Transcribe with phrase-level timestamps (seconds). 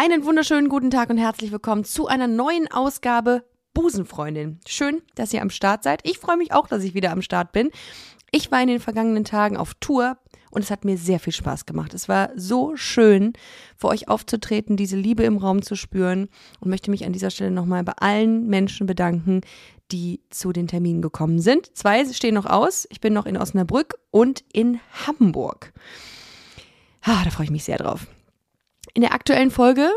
[0.00, 3.42] Einen wunderschönen guten Tag und herzlich willkommen zu einer neuen Ausgabe
[3.74, 4.60] Busenfreundin.
[4.64, 6.02] Schön, dass ihr am Start seid.
[6.04, 7.72] Ich freue mich auch, dass ich wieder am Start bin.
[8.30, 10.16] Ich war in den vergangenen Tagen auf Tour
[10.52, 11.94] und es hat mir sehr viel Spaß gemacht.
[11.94, 13.32] Es war so schön,
[13.76, 16.28] vor euch aufzutreten, diese Liebe im Raum zu spüren
[16.60, 19.40] und möchte mich an dieser Stelle nochmal bei allen Menschen bedanken,
[19.90, 21.76] die zu den Terminen gekommen sind.
[21.76, 22.86] Zwei stehen noch aus.
[22.90, 24.78] Ich bin noch in Osnabrück und in
[25.08, 25.72] Hamburg.
[27.02, 28.06] Ah, da freue ich mich sehr drauf.
[28.94, 29.90] In der aktuellen Folge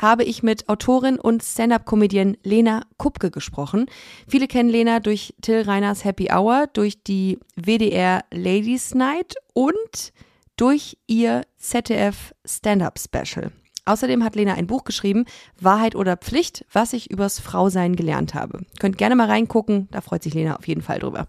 [0.00, 3.86] habe ich mit Autorin und Stand-up-Comedian Lena Kupke gesprochen.
[4.28, 10.12] Viele kennen Lena durch Till Reiners Happy Hour, durch die WDR Ladies Night und
[10.56, 13.52] durch ihr ZDF Stand-up Special.
[13.86, 15.26] Außerdem hat Lena ein Buch geschrieben,
[15.60, 18.66] Wahrheit oder Pflicht, was ich übers Frausein gelernt habe.
[18.80, 21.28] Könnt gerne mal reingucken, da freut sich Lena auf jeden Fall drüber.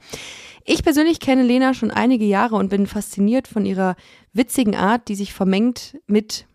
[0.65, 3.95] Ich persönlich kenne Lena schon einige Jahre und bin fasziniert von ihrer
[4.33, 6.47] witzigen Art, die sich vermengt mit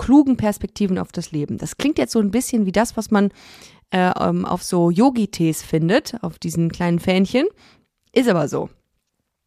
[0.00, 1.58] klugen Perspektiven auf das Leben.
[1.58, 3.30] Das klingt jetzt so ein bisschen wie das, was man
[3.90, 7.46] äh, ähm, auf so Yogi-Tees findet, auf diesen kleinen Fähnchen.
[8.12, 8.70] Ist aber so.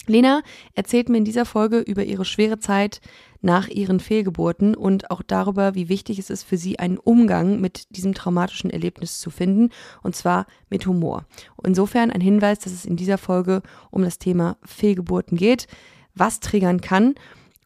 [0.06, 0.44] Lena
[0.76, 3.02] erzählt mir in dieser Folge über ihre schwere Zeit
[3.42, 7.96] nach ihren Fehlgeburten und auch darüber, wie wichtig es ist für sie, einen Umgang mit
[7.96, 9.70] diesem traumatischen Erlebnis zu finden,
[10.04, 11.26] und zwar mit Humor.
[11.66, 15.66] Insofern ein Hinweis, dass es in dieser Folge um das Thema Fehlgeburten geht,
[16.14, 17.16] was triggern kann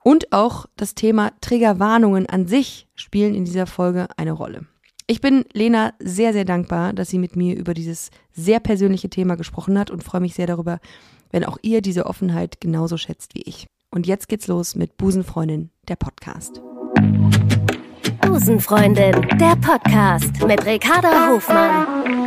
[0.07, 4.65] und auch das Thema Triggerwarnungen an sich spielen in dieser Folge eine Rolle.
[5.05, 9.35] Ich bin Lena sehr, sehr dankbar, dass sie mit mir über dieses sehr persönliche Thema
[9.35, 10.79] gesprochen hat und freue mich sehr darüber,
[11.29, 13.67] wenn auch ihr diese Offenheit genauso schätzt wie ich.
[13.91, 16.61] Und jetzt geht's los mit Busenfreundin, der Podcast.
[18.21, 22.26] Busenfreundin, der Podcast mit Ricarda Hofmann.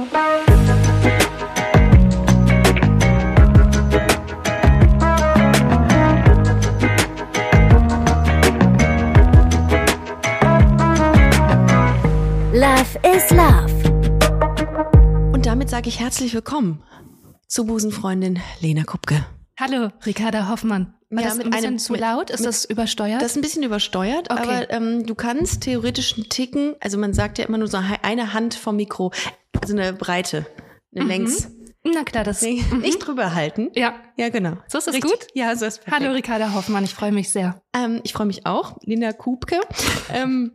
[12.94, 15.32] Love is Love.
[15.32, 16.82] Und damit sage ich herzlich willkommen
[17.46, 19.24] zu Busenfreundin Lena Kupke.
[19.58, 20.94] Hallo, Ricarda Hoffmann.
[21.10, 22.30] War Ja, das mit ein bisschen einem- zu laut?
[22.30, 23.22] Ist mit- das übersteuert?
[23.22, 24.42] Das ist ein bisschen übersteuert, Okay.
[24.42, 28.32] aber ähm, du kannst theoretisch einen Ticken, also man sagt ja immer nur so eine
[28.32, 29.12] Hand vom Mikro,
[29.60, 30.46] also eine Breite,
[30.94, 31.48] eine Längs.
[31.84, 32.42] Na klar, das.
[32.42, 33.70] Nee, Nicht drüber halten.
[33.74, 33.94] Ja.
[34.16, 34.54] Ja, genau.
[34.68, 35.10] So ist das Richtig.
[35.12, 35.26] gut?
[35.34, 36.02] Ja, so ist perfekt.
[36.02, 36.82] Hallo, Ricarda Hoffmann.
[36.84, 37.62] Ich freue mich sehr.
[37.74, 39.60] Ähm, ich freue mich auch, Linda Kubke.
[40.12, 40.52] ähm,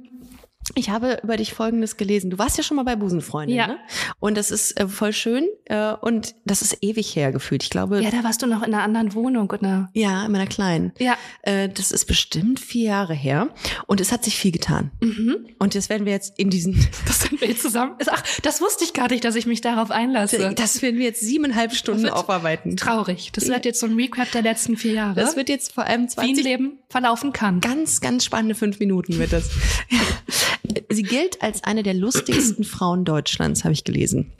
[0.74, 2.32] ich habe über dich Folgendes gelesen.
[2.32, 3.68] Du warst ja schon mal bei Busenfreundin, Ja.
[3.68, 3.78] ne?
[4.20, 7.62] Und das ist äh, voll schön äh, und das ist ewig her gefühlt.
[7.64, 9.50] Ich glaube, Ja, ja, da warst du noch in einer anderen Wohnung.
[9.52, 9.90] Oder?
[9.94, 10.92] in meiner Kleinen.
[10.98, 11.16] Ja.
[11.44, 13.50] Äh, das ist bestimmt vier Jahre her
[13.86, 14.92] und es hat sich viel getan.
[15.02, 15.48] Mhm.
[15.60, 16.74] Und das werden wir jetzt in diesen,
[17.06, 17.96] Das sind wir jetzt zusammen.
[18.08, 20.54] Ach, das wusste ich gar nicht, dass ich mich darauf einlasse.
[20.56, 22.76] das werden wir jetzt siebeneinhalb Stunden aufarbeiten.
[22.78, 23.32] Traurig.
[23.34, 25.16] Das wird jetzt so ein Recap der letzten vier Jahre.
[25.16, 27.60] Das wird jetzt vor allem wie ein 20 Leben verlaufen kann.
[27.62, 29.50] ganz, ganz spannende fünf Minuten wird das.
[30.90, 34.32] Sie gilt als eine der lustigsten Frauen Deutschlands, habe ich gelesen.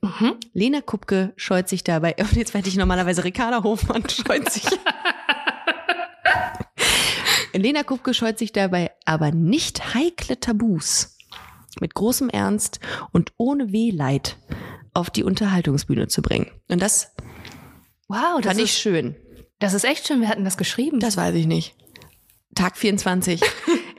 [0.00, 0.34] Mhm.
[0.52, 4.64] Lena Kupke scheut sich dabei, und jetzt werde ich normalerweise Ricarda Hofmann scheut sich.
[7.52, 11.16] Lena Kupke scheut sich dabei aber nicht heikle Tabus
[11.80, 12.78] mit großem Ernst
[13.12, 14.36] und ohne Wehleid
[14.94, 16.50] auf die Unterhaltungsbühne zu bringen.
[16.68, 17.12] Und das
[18.08, 19.16] Wow, das fand ich ist, schön.
[19.58, 20.20] das ist echt schön.
[20.20, 20.98] Wir hatten das geschrieben.
[21.00, 21.74] Das weiß ich nicht.
[22.54, 23.40] Tag 24.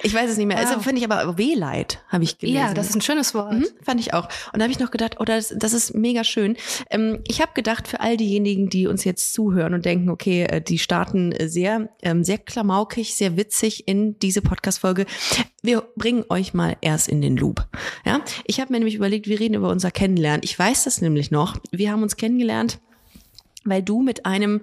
[0.02, 0.58] Ich weiß es nicht mehr.
[0.58, 0.84] Also Wow.
[0.84, 2.58] finde ich aber Wehleid, habe ich gelesen.
[2.58, 3.54] ja, das ist ein schönes Wort.
[3.54, 4.26] Mhm, fand ich auch.
[4.54, 6.56] Und da habe ich noch gedacht, oh, das, das ist mega schön.
[6.90, 10.62] Ähm, ich habe gedacht, für all diejenigen, die uns jetzt zuhören und denken, okay, äh,
[10.62, 15.06] die starten äh, sehr, ähm, sehr klamaukig, sehr witzig in diese Podcast-Folge.
[15.62, 17.68] Wir bringen euch mal erst in den Loop.
[18.06, 20.42] Ja, ich habe mir nämlich überlegt, wir reden über unser Kennenlernen.
[20.44, 21.58] Ich weiß das nämlich noch.
[21.72, 22.80] Wir haben uns kennengelernt
[23.66, 24.62] weil du mit einem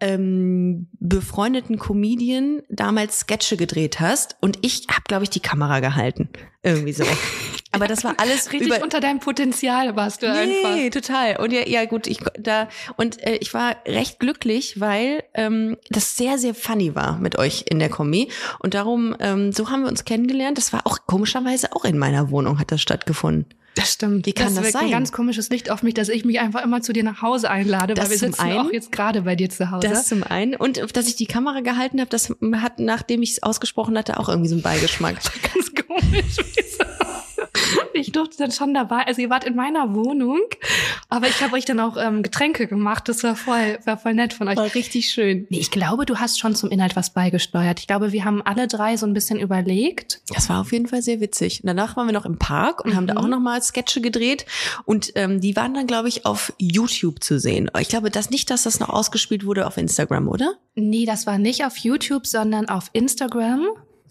[0.00, 6.28] ähm, befreundeten Comedian damals Sketche gedreht hast und ich habe, glaube ich, die Kamera gehalten.
[6.62, 7.04] Irgendwie so.
[7.72, 10.74] Aber das war alles Richtig über unter deinem Potenzial warst du einfach.
[10.74, 11.36] Nee, total.
[11.36, 16.16] Und ja, ja gut, ich da und äh, ich war recht glücklich, weil ähm, das
[16.16, 19.88] sehr sehr funny war mit euch in der Kombi und darum ähm, so haben wir
[19.88, 20.58] uns kennengelernt.
[20.58, 23.46] Das war auch komischerweise auch in meiner Wohnung hat das stattgefunden.
[23.78, 24.26] Das stimmt.
[24.26, 24.86] Wie kann das wirkt sein?
[24.86, 27.48] ein ganz komisches Licht auf mich, dass ich mich einfach immer zu dir nach Hause
[27.48, 28.58] einlade, Das weil wir zum sitzen einen.
[28.58, 29.86] auch jetzt gerade bei dir zu Hause.
[29.88, 33.42] Das zum einen und dass ich die Kamera gehalten habe, das hat nachdem ich es
[33.42, 35.14] ausgesprochen hatte auch irgendwie so einen Beigeschmack.
[35.54, 36.36] ganz komisch.
[36.56, 36.87] Wieso?
[38.00, 40.40] Ich durfte dann schon dabei, also ihr wart in meiner Wohnung,
[41.08, 43.08] aber ich habe euch dann auch ähm, Getränke gemacht.
[43.08, 44.56] Das war voll, war voll nett von euch.
[44.56, 45.46] War richtig schön.
[45.50, 47.80] Nee, ich glaube, du hast schon zum Inhalt was beigesteuert.
[47.80, 50.20] Ich glaube, wir haben alle drei so ein bisschen überlegt.
[50.34, 51.62] Das war auf jeden Fall sehr witzig.
[51.62, 53.20] Und danach waren wir noch im Park und haben da Mhm.
[53.20, 54.46] auch noch mal Sketche gedreht.
[54.84, 57.70] Und ähm, die waren dann, glaube ich, auf YouTube zu sehen.
[57.80, 60.54] Ich glaube das nicht, dass das noch ausgespielt wurde auf Instagram, oder?
[60.74, 63.66] Nee, das war nicht auf YouTube, sondern auf Instagram.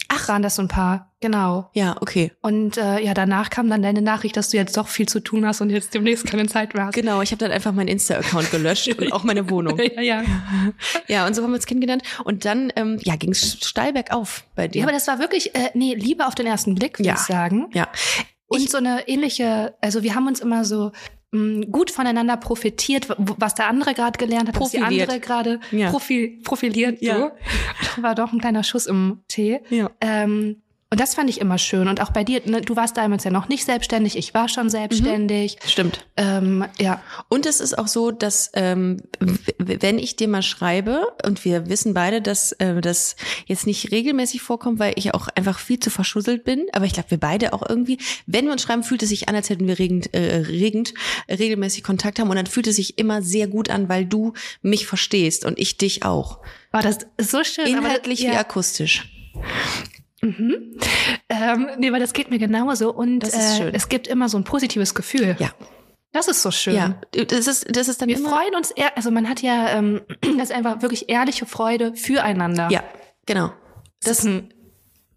[0.09, 0.27] Ach.
[0.29, 1.69] waren das so ein paar, genau.
[1.73, 2.31] Ja, okay.
[2.41, 5.45] Und äh, ja, danach kam dann deine Nachricht, dass du jetzt doch viel zu tun
[5.45, 6.93] hast und jetzt demnächst keine Zeit mehr hast.
[6.95, 9.77] Genau, ich habe dann einfach meinen Insta-Account gelöscht und auch meine Wohnung.
[9.95, 10.23] ja, ja.
[11.07, 12.03] Ja, und so haben wir uns kennengelernt.
[12.23, 14.79] Und dann, ähm, ja, ging es steil bergauf bei dir.
[14.79, 17.13] Ja, aber das war wirklich, äh, nee, Liebe auf den ersten Blick, würde Ja.
[17.15, 17.67] ich sagen.
[17.73, 17.87] ja.
[18.49, 20.93] Und so eine ähnliche, also wir haben uns immer so
[21.71, 25.09] gut voneinander profitiert, was der andere gerade gelernt hat, was die Profiliert.
[25.09, 25.89] andere gerade Ja.
[25.91, 27.01] profil, profiliert.
[27.01, 27.17] Ja.
[27.17, 27.31] So.
[28.01, 29.59] War doch ein kleiner Schuss im Tee.
[29.69, 29.91] Ja.
[29.99, 31.87] Ähm, und das fand ich immer schön.
[31.89, 34.69] Und auch bei dir, ne, du warst damals ja noch nicht selbstständig, ich war schon
[34.69, 35.57] selbstständig.
[35.65, 36.05] Stimmt.
[36.15, 39.01] Ähm, ja, Und es ist auch so, dass ähm,
[39.57, 43.17] wenn ich dir mal schreibe, und wir wissen beide, dass äh, das
[43.47, 47.11] jetzt nicht regelmäßig vorkommt, weil ich auch einfach viel zu verschusselt bin, aber ich glaube,
[47.11, 49.79] wir beide auch irgendwie, wenn wir uns schreiben, fühlt es sich an, als hätten wir
[49.79, 50.93] regend, äh, regend
[51.27, 54.33] äh, regelmäßig Kontakt haben und dann fühlt es sich immer sehr gut an, weil du
[54.61, 56.39] mich verstehst und ich dich auch.
[56.71, 57.65] war das ist so schön.
[57.75, 58.31] aber- Inhaltlich ja.
[58.31, 59.11] wie akustisch.
[61.29, 62.93] Ähm, nee, weil das geht mir genauso.
[62.93, 63.75] Und Das ist äh, schön.
[63.75, 65.35] es gibt immer so ein positives Gefühl.
[65.39, 65.51] Ja.
[66.13, 66.75] Das ist so schön.
[66.75, 70.01] Ja, das ist, das ist dann Wir freuen uns, ehr also man hat ja, ähm,
[70.21, 72.69] das ist einfach wirklich ehrliche Freude füreinander.
[72.71, 72.83] Ja,
[73.25, 73.51] genau.
[74.01, 74.53] das ist ein,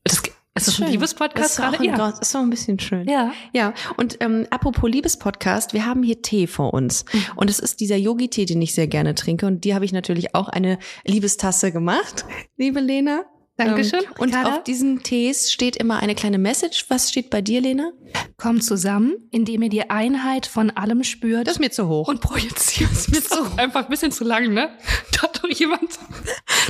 [0.05, 0.87] das, ist das ein Schön.
[0.89, 1.79] Liebespodcast Das ist auch gerade?
[1.79, 1.97] ein, Ja.
[1.97, 3.09] Das ist auch ein bisschen schön.
[3.09, 3.33] Ja.
[3.55, 7.05] Ja, und ähm, apropos Liebespodcast, wir haben hier Tee vor uns.
[7.13, 7.25] Mhm.
[7.37, 9.47] Und es ist dieser Yogi-Tee, den ich sehr gerne trinke.
[9.47, 12.25] Und die habe ich natürlich auch eine Liebestasse gemacht,
[12.57, 13.25] liebe Lena.
[13.69, 14.57] Dankeschön, Ähm, und Ricarda.
[14.57, 16.87] auf diesen Tees steht immer eine kleine Message.
[16.89, 17.93] Was steht bei dir, Lena?
[18.37, 21.47] Kommt zusammen, indem ihr die Einheit von allem spürt.
[21.47, 22.09] Das ist mir zu hoch.
[22.09, 22.91] und projiziert.
[22.91, 24.71] Das ist auch einfach ein bisschen zu lang, ne?
[25.13, 25.83] Da hat doch jemand,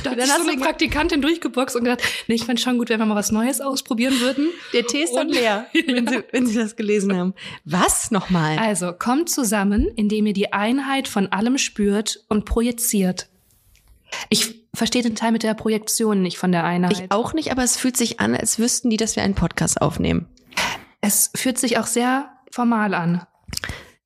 [0.03, 2.77] da hat Dann sich hast so eine Praktikantin durchgeboxt und gesagt, nee, ich fände schon
[2.77, 4.49] gut, wenn wir mal was Neues ausprobieren würden.
[4.73, 7.33] Der Tee ist dann Und- leer, wenn, Sie, wenn Sie das gelesen haben.
[7.63, 8.57] Was nochmal?
[8.59, 13.27] Also, kommt zusammen, indem ihr die Einheit von allem spürt und projiziert.
[14.29, 16.91] Ich verstehe den Teil mit der Projektion nicht von der Einheit.
[16.93, 19.81] Ich auch nicht, aber es fühlt sich an, als wüssten die, dass wir einen Podcast
[19.81, 20.27] aufnehmen.
[21.01, 23.25] es fühlt sich auch sehr formal an.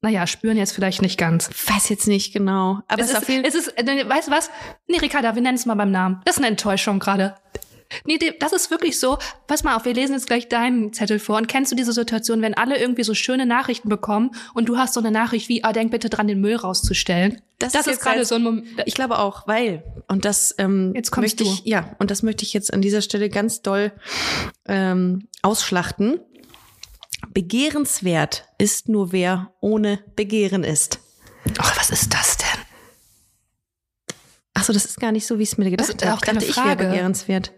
[0.02, 1.50] Naja, spüren jetzt vielleicht nicht ganz.
[1.68, 2.82] Weiß jetzt nicht genau.
[2.88, 4.52] Aber Es es ist, auf jeden es ist, äh, weißt du was?
[4.88, 6.22] Nee, Ricarda, wir nennen es mal beim Namen.
[6.26, 7.36] Das ist eine Enttäuschung gerade.
[8.06, 9.18] Nee, das ist wirklich so.
[9.48, 11.38] Pass mal auf, wir lesen jetzt gleich deinen Zettel vor.
[11.38, 14.94] Und kennst du diese Situation, wenn alle irgendwie so schöne Nachrichten bekommen und du hast
[14.94, 17.42] so eine Nachricht wie, ah, denk bitte dran, den Müll rauszustellen?
[17.60, 18.68] Das Das, ist ist, gerade so ein Moment.
[18.86, 21.70] Ich glaube auch, weil und das ähm, Jetzt kommst möchte ich du.
[21.70, 23.94] ja und das möchte ich jetzt an dieser Stelle ganz doll
[24.68, 26.20] ähm, ausschlachten.
[27.34, 31.00] Begehrenswert ist nur wer ohne Begehren ist.
[31.60, 32.48] Ach, was ist das denn?
[34.54, 36.14] Ach so, das ist gar nicht so, wie ich es mir gedacht ist habe.
[36.14, 36.86] auch Ich dachte, keine ich wäre Frage.
[36.88, 37.52] begehrenswert.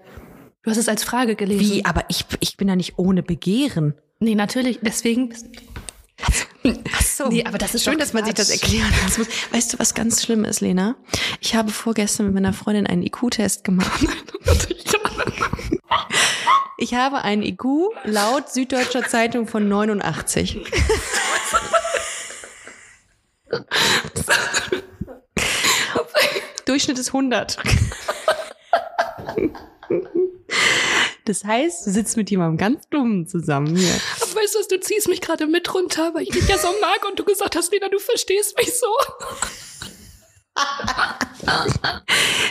[0.67, 1.61] Du hast es als Frage gelesen.
[1.61, 1.85] Wie?
[1.85, 3.93] Aber ich, ich bin ja nicht ohne Begehren.
[4.19, 4.79] Nee, natürlich.
[4.81, 5.33] Deswegen.
[6.93, 7.29] Ach so.
[7.29, 8.49] Nee, aber das ist schön, dass man sich das.
[8.49, 10.97] Das muss, weißt du, was ganz schlimm ist, Lena?
[11.39, 14.07] Ich habe vorgestern mit meiner Freundin einen IQ-Test gemacht.
[16.79, 17.63] Ich habe einen IQ
[18.03, 20.59] laut Süddeutscher Zeitung von 89.
[26.65, 27.57] Durchschnitt ist 100.
[31.25, 33.93] Das heißt, du sitzt mit jemandem ganz Dummen zusammen hier.
[34.21, 36.67] Aber weißt du, was, du ziehst mich gerade mit runter, weil ich dich ja so
[36.79, 38.87] mag und du gesagt hast, Lena, du verstehst mich so.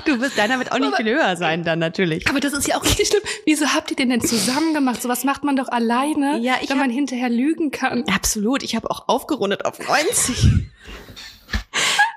[0.05, 2.29] Du wirst deiner wird auch nicht viel höher sein dann natürlich.
[2.29, 3.23] Aber das ist ja auch richtig schlimm.
[3.45, 5.03] Wieso habt ihr den denn zusammen gemacht?
[5.03, 8.05] Sowas macht man doch alleine, Ja, wenn man hab- hinterher lügen kann.
[8.15, 8.63] Absolut.
[8.63, 10.47] Ich habe auch aufgerundet auf 90.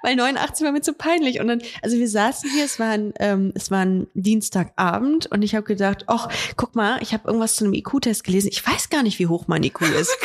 [0.02, 1.40] Weil 89 war mir zu peinlich.
[1.40, 5.42] Und dann, also wir saßen hier, es war ein, ähm, es war ein Dienstagabend und
[5.42, 8.50] ich habe gedacht, ach, guck mal, ich habe irgendwas zu einem IQ-Test gelesen.
[8.52, 10.16] Ich weiß gar nicht, wie hoch mein IQ ist.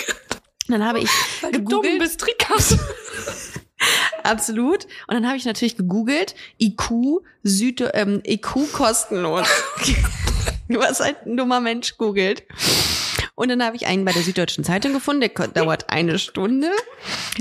[0.68, 1.98] Und dann habe ich Weil du dumm gegoogelt.
[1.98, 2.78] bist, Trickhaus.
[4.22, 4.84] Absolut.
[5.06, 9.46] Und dann habe ich natürlich gegoogelt, IQ, Süd, ähm, IQ kostenlos.
[10.68, 12.44] Was halt ein dummer Mensch googelt.
[13.34, 16.70] Und dann habe ich einen bei der Süddeutschen Zeitung gefunden, der dauert eine Stunde.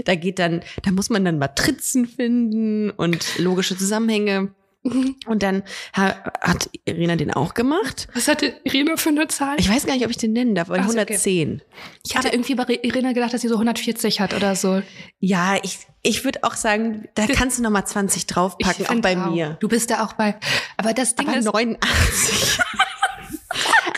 [0.05, 4.53] Da geht dann, da muss man dann Matrizen finden und logische Zusammenhänge.
[4.83, 5.63] Und dann
[5.95, 8.09] ha, hat Irina den auch gemacht.
[8.13, 9.55] Was hatte Irina für eine Zahl?
[9.57, 11.13] Ich weiß gar nicht, ob ich den nennen darf, aber Ach so, okay.
[11.13, 11.61] 110.
[12.05, 14.81] Ich hatte irgendwie bei Irina gedacht, dass sie so 140 hat oder so.
[15.19, 19.15] Ja, ich, ich würde auch sagen, da kannst du noch mal 20 draufpacken, auch bei
[19.15, 19.57] mir.
[19.61, 20.35] Du bist da auch bei.
[20.75, 22.59] Aber das Ding Aber ist, 89.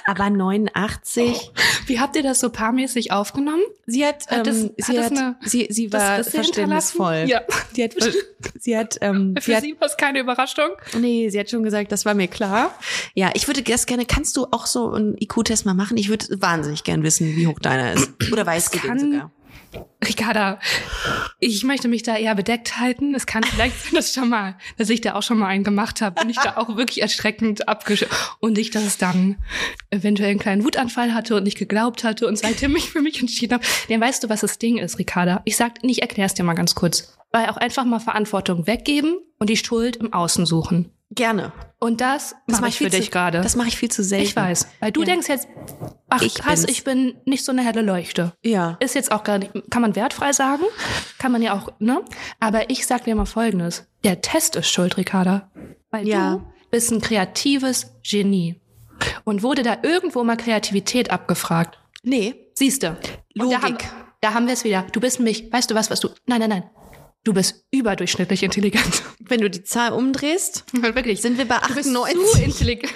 [0.07, 1.51] Aber 89.
[1.87, 3.63] wie habt ihr das so paarmäßig aufgenommen?
[3.87, 6.31] Sie hat, Hat das- ähm, hat sie, das hat eine- sie, sie das war Risse
[6.31, 7.25] verständnisvoll.
[7.27, 7.41] Ja.
[7.73, 7.91] Sie hat,
[8.59, 10.69] sie hat, ähm, Für sie hat, sie war es keine Überraschung.
[10.99, 12.73] nee, sie hat schon gesagt, das war mir klar.
[13.15, 15.97] Ja, ich würde das gerne, kannst du auch so einen IQ-Test mal machen?
[15.97, 18.09] Ich würde wahnsinnig gern wissen, wie hoch deiner ist.
[18.31, 19.31] Oder weißt du sogar?
[20.07, 20.59] Ricarda,
[21.39, 23.15] ich möchte mich da eher bedeckt halten.
[23.15, 26.01] Es kann vielleicht sein, dass, schon mal, dass ich da auch schon mal einen gemacht
[26.01, 28.05] habe und ich da auch wirklich erschreckend abgesch
[28.39, 29.37] und ich das dann
[29.89, 33.55] eventuell einen kleinen Wutanfall hatte und nicht geglaubt hatte und seitdem mich für mich entschieden
[33.55, 33.65] habe.
[33.89, 35.41] Denn weißt du, was das Ding ist, Ricarda?
[35.45, 37.17] Ich sag, ich erklär's dir mal ganz kurz.
[37.31, 40.94] Weil auch einfach mal Verantwortung weggeben und die Schuld im Außen suchen.
[41.11, 41.53] Gerne.
[41.79, 43.41] Und das, Das mache mach ich ich für dich gerade.
[43.41, 44.25] Das mache ich viel zu selten.
[44.25, 44.67] Ich weiß.
[44.79, 45.05] Weil du Ja.
[45.05, 45.47] denkst jetzt,
[46.09, 46.71] ach Ich krass, bin's.
[46.71, 48.33] ich bin nicht so eine helle Leuchte.
[48.43, 48.77] Ja.
[48.79, 50.63] Ist jetzt auch gar nicht, kann man wertfrei sagen,
[51.19, 52.01] kann man ja auch, ne?
[52.39, 53.87] Aber ich sag dir mal Folgendes.
[54.03, 55.51] Der Test ist schuld, Ricarda.
[55.91, 56.35] Weil Ja.
[56.37, 58.59] du bist ein kreatives Genie.
[59.25, 61.77] Und wurde da irgendwo mal Kreativität abgefragt?
[62.03, 62.35] Nee.
[62.55, 62.97] Siehste.
[63.37, 63.89] Und Da haben, Logik.
[64.21, 64.85] da haben wir es wieder.
[64.91, 66.63] Du bist nämlich, weißt du was, was du, nein, nein, nein.
[67.25, 69.01] Du bist überdurchschnittlich intelligent.
[69.19, 71.21] Wenn du die Zahl umdrehst, Wirklich.
[71.23, 72.31] sind wir bei Du bist 98.
[72.31, 72.93] zu intelligent.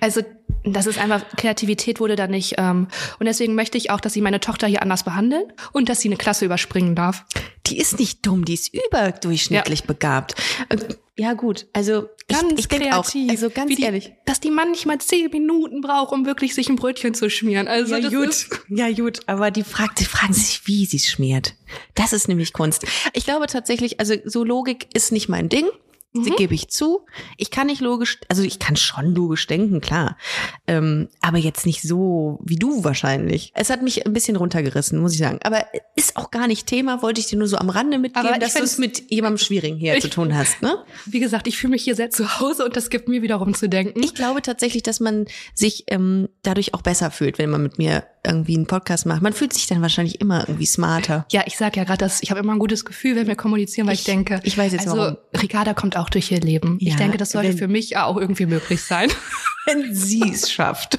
[0.00, 0.22] Also,
[0.64, 2.54] das ist einfach, Kreativität wurde da nicht.
[2.58, 2.88] Ähm,
[3.18, 6.08] und deswegen möchte ich auch, dass sie meine Tochter hier anders behandeln und dass sie
[6.08, 7.24] eine Klasse überspringen darf.
[7.66, 10.34] Die ist nicht dumm, die ist überdurchschnittlich begabt.
[10.68, 10.76] Äh,
[11.18, 13.30] Ja gut, also Ganz ich, ich denke auch, kreativ.
[13.30, 14.12] also ganz die, ehrlich.
[14.24, 17.68] Dass die manchmal zehn Minuten braucht, um wirklich sich ein Brötchen zu schmieren.
[17.68, 21.54] Also, Ja gut, ja gut, aber die fragt, die fragen sich, wie sie es schmiert.
[21.94, 22.86] Das ist nämlich Kunst.
[23.12, 25.66] Ich glaube tatsächlich, also so Logik ist nicht mein Ding.
[26.14, 26.36] Mhm.
[26.36, 27.06] gebe ich zu.
[27.38, 30.18] Ich kann nicht logisch, also ich kann schon logisch denken, klar.
[30.66, 33.50] Ähm, aber jetzt nicht so wie du wahrscheinlich.
[33.54, 35.38] Es hat mich ein bisschen runtergerissen, muss ich sagen.
[35.42, 35.64] Aber
[35.96, 38.54] ist auch gar nicht Thema, wollte ich dir nur so am Rande mitgeben, Aber dass
[38.54, 40.76] du es mit jemandem Schwierigen hier Ich- zu tun hast, ne?
[41.06, 43.68] wie gesagt, ich fühle mich hier sehr zu Hause und das gibt mir wiederum zu
[43.68, 44.02] denken.
[44.02, 48.04] Ich glaube tatsächlich, dass man sich ähm, dadurch auch besser fühlt, wenn man mit mir
[48.24, 49.20] irgendwie einen Podcast macht.
[49.22, 51.26] Man fühlt sich dann wahrscheinlich immer irgendwie smarter.
[51.32, 53.86] ja, ich sag ja gerade, dass ich habe immer ein gutes Gefühl, wenn wir kommunizieren,
[53.88, 55.16] weil ich, Ich- denke, ich weiß jetzt also warum.
[55.40, 56.76] Ricarda kommt auch durch ihr Leben.
[56.80, 59.08] ich Ja, denke, das sollte wenn- für mich auch irgendwie möglich sein.
[59.64, 60.98] Wenn sie es schafft,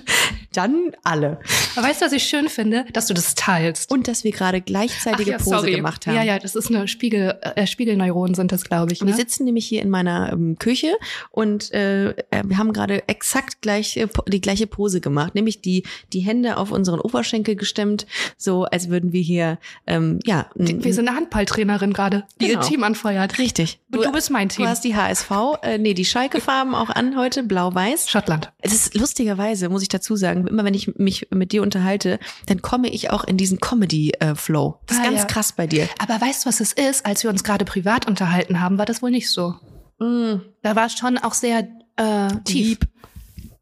[0.57, 1.39] dann alle.
[1.75, 2.85] Aber weißt du, was ich schön finde?
[2.93, 3.91] Dass du das teilst.
[3.91, 5.75] Und dass wir gerade gleichzeitige ja, Pose sorry.
[5.75, 6.15] gemacht haben.
[6.15, 9.01] Ja, ja, das ist eine Spiegel, äh, Spiegelneuronen sind das, glaube ich.
[9.01, 9.13] Wir Ne?
[9.13, 10.93] sitzen nämlich hier in meiner ähm, Küche
[11.31, 12.13] und äh, äh,
[12.45, 15.83] wir haben gerade exakt gleich, äh, die gleiche Pose gemacht, nämlich die,
[16.13, 18.05] die Hände auf unseren Oberschenkel gestemmt,
[18.37, 19.57] so als würden wir hier,
[19.87, 22.61] ähm, ja, Wir sind eine Handballtrainerin gerade, die Genau.
[22.61, 23.37] ihr Team anfeuert.
[23.39, 23.79] richtig.
[23.91, 24.65] Und du bist mein Team.
[24.65, 25.31] Du hast die HSV,
[25.61, 28.09] äh, nee, die Schalke-Farben auch an heute, blau-weiß.
[28.09, 28.51] Schottland.
[28.59, 32.61] Es ist lustigerweise, muss ich dazu sagen, immer wenn ich mich mit dir unterhalte, dann
[32.61, 34.79] komme ich auch in diesen Comedy-Flow.
[34.87, 35.25] Das ist Ah, ganz ja.
[35.25, 35.87] krass bei dir.
[35.99, 37.05] Aber weißt du, was es ist?
[37.05, 39.55] Als wir uns gerade privat unterhalten haben, war das wohl nicht so.
[39.99, 42.79] Mm, Da war es schon auch sehr äh, tief.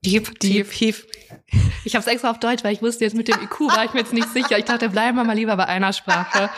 [0.03, 1.05] Deep, tief, tief.
[1.85, 3.93] Ich habe es extra auf Deutsch, weil ich wusste jetzt mit dem IQ war ich
[3.93, 4.57] mir jetzt nicht sicher.
[4.57, 6.49] Ich dachte, bleiben wir mal lieber bei einer Sprache.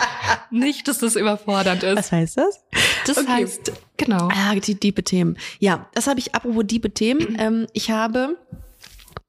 [0.49, 1.97] Nicht, dass das überfordernd ist.
[1.97, 2.59] Was heißt das?
[3.05, 3.27] Das Okay.
[3.27, 4.29] heißt, genau.
[4.31, 5.37] Ah, die diebe Themen.
[5.59, 7.35] Ja, das habe ich, apropos diebe Themen.
[7.39, 8.37] Ähm, ich habe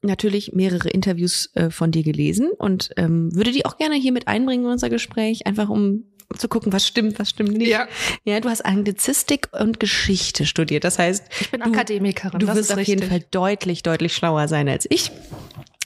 [0.05, 4.29] natürlich mehrere Interviews äh, von dir gelesen und ähm, würde die auch gerne hier mit
[4.29, 6.05] einbringen in unser Gespräch, einfach um
[6.39, 7.69] zu gucken, was stimmt, was stimmt nicht.
[7.69, 7.87] Ja.
[8.25, 10.83] ja du hast Anglizistik und Geschichte studiert.
[10.85, 12.39] Das heißt, Ich bin du, Akademikerin.
[12.41, 13.01] du das wirst auf richtig.
[13.01, 15.11] jeden Fall deutlich, deutlich schlauer sein als ich.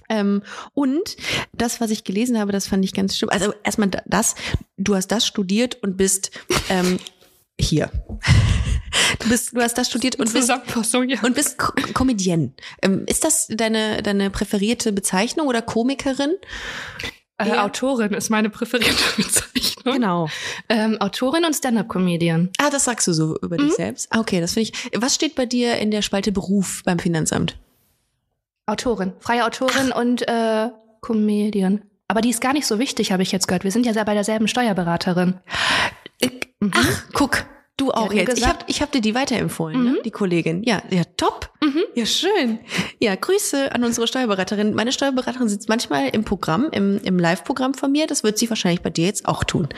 [0.08, 1.16] Ähm, und
[1.52, 3.28] das, was ich gelesen habe, das fand ich ganz schlimm.
[3.30, 4.36] Also erstmal da- das,
[4.78, 6.30] du hast das studiert und bist
[6.70, 6.98] ähm,
[7.60, 7.90] hier.
[9.20, 10.62] Du bist, du hast das studiert und bist ja.
[11.22, 12.52] und bist Ko Comedienne.
[12.82, 16.34] Ähm, ist das deine deine präferierte Bezeichnung oder Komikerin?
[17.38, 19.94] äh, Autorin ist meine präferierte Bezeichnung.
[19.94, 20.28] Genau.
[20.68, 22.50] Ähm, Autorin und Stand-up-Comedian.
[22.58, 24.08] Ah, das sagst du so über dich selbst.
[24.10, 25.00] Ah, okay, das finde ich.
[25.00, 27.56] Was steht bei dir in der Spalte Beruf beim Finanzamt?
[28.66, 30.68] Autorin, freie Autorin und äh,
[31.00, 31.82] Comedian.
[32.08, 33.64] Aber die ist gar nicht so wichtig, habe ich jetzt gehört.
[33.64, 35.40] Wir sind ja sehr bei derselben Steuerberaterin.
[36.60, 36.72] Mhm.
[36.74, 37.44] Ach, guck,
[37.76, 38.28] du auch jetzt.
[38.30, 39.98] Ich gesagt- habe ich hab dir die weiterempfohlen, ne?
[40.04, 40.62] die Kollegin.
[40.64, 41.50] Ja, ja, top.
[41.94, 42.58] Ja, schön.
[42.98, 44.74] Ja, Grüße an unsere Steuerberaterin.
[44.74, 48.06] Meine Steuerberaterin sitzt manchmal im Programm, im, im Live-Programm von mir.
[48.06, 49.68] Das wird sie wahrscheinlich bei dir jetzt auch tun.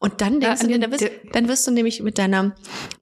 [0.00, 2.54] Und dann denkst Ja, du dann wirst, dann wirst du nämlich mit deiner,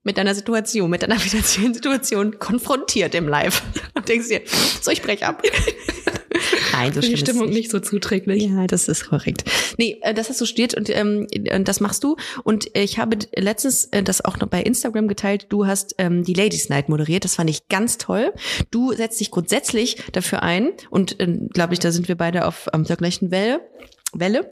[0.03, 3.61] mit deiner Situation, mit deiner finanziellen Situation konfrontiert im Live.
[3.93, 4.41] Und denkst dir,
[4.81, 5.43] so, ich brech ab.
[6.71, 7.55] Nein, so die Stimmung nicht.
[7.55, 8.43] nicht so zuträglich.
[8.43, 9.43] Ja, das ist korrekt.
[9.77, 12.15] Nee, äh, das hast du studiert und ähm, äh, das machst du.
[12.43, 15.47] Und ich habe letztens äh, das auch noch bei Instagram geteilt.
[15.49, 17.23] Du hast ähm, die Ladies Night moderiert.
[17.25, 18.33] Das fand ich ganz toll.
[18.69, 22.67] Du setzt dich grundsätzlich dafür ein und äh, glaube ich, da sind wir beide auf
[22.73, 23.61] ähm, der gleichen Welle.
[24.13, 24.49] Welle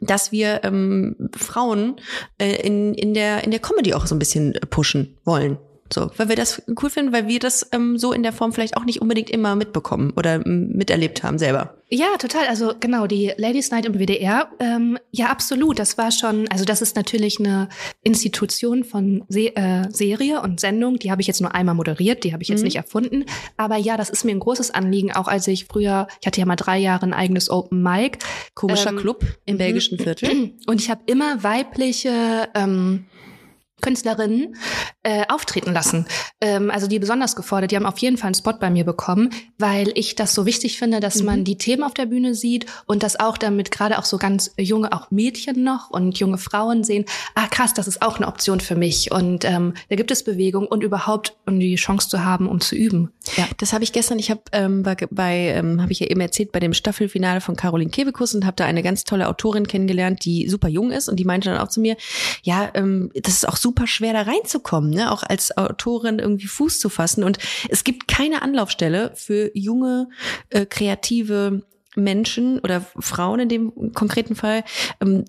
[0.00, 1.96] dass wir ähm, Frauen
[2.38, 5.58] äh, in, in, der, in der Comedy auch so ein bisschen pushen wollen.
[5.92, 8.76] So, weil wir das cool finden, weil wir das ähm, so in der Form vielleicht
[8.76, 11.74] auch nicht unbedingt immer mitbekommen oder miterlebt haben selber.
[11.90, 12.46] Ja, total.
[12.48, 15.78] Also genau, die Ladies Night im WDR, ähm, ja, absolut.
[15.78, 17.70] Das war schon, also das ist natürlich eine
[18.02, 20.98] Institution von Se äh, Serie und Sendung.
[20.98, 22.64] Die habe ich jetzt nur einmal moderiert, die habe ich jetzt Mhm.
[22.64, 23.24] nicht erfunden.
[23.56, 26.46] Aber ja, das ist mir ein großes Anliegen, auch als ich früher, ich hatte ja
[26.46, 28.18] mal drei Jahre ein eigenes Open Mic.
[28.54, 30.52] Komischer Ähm, Club im belgischen Viertel.
[30.66, 33.06] Und ich habe immer weibliche ähm,
[33.80, 34.56] Künstlerinnen
[35.02, 36.06] äh, auftreten lassen.
[36.40, 39.30] Ähm, also die besonders gefordert, die haben auf jeden Fall einen Spot bei mir bekommen,
[39.58, 43.02] weil ich das so wichtig finde, dass man die Themen auf der Bühne sieht und
[43.02, 47.04] dass auch damit gerade auch so ganz junge, auch Mädchen noch und junge Frauen sehen,
[47.34, 49.10] ah krass, das ist auch eine Option für mich.
[49.12, 52.76] Und ähm, da gibt es Bewegung und überhaupt, um die Chance zu haben, um zu
[52.76, 53.12] üben.
[53.36, 53.48] Ja.
[53.58, 56.52] Das habe ich gestern, ich habe ähm, bei, bei ähm, habe ich ja eben erzählt,
[56.52, 60.48] bei dem Staffelfinale von Caroline Kebekus und habe da eine ganz tolle Autorin kennengelernt, die
[60.48, 61.96] super jung ist und die meinte dann auch zu mir,
[62.42, 65.12] ja, ähm, das ist auch super schwer da reinzukommen, ne?
[65.12, 70.08] auch als Autorin irgendwie Fuß zu fassen und es gibt keine Anlaufstelle für junge,
[70.50, 71.62] äh, kreative
[71.96, 74.64] Menschen oder Frauen in dem konkreten Fall,
[75.00, 75.24] ähm,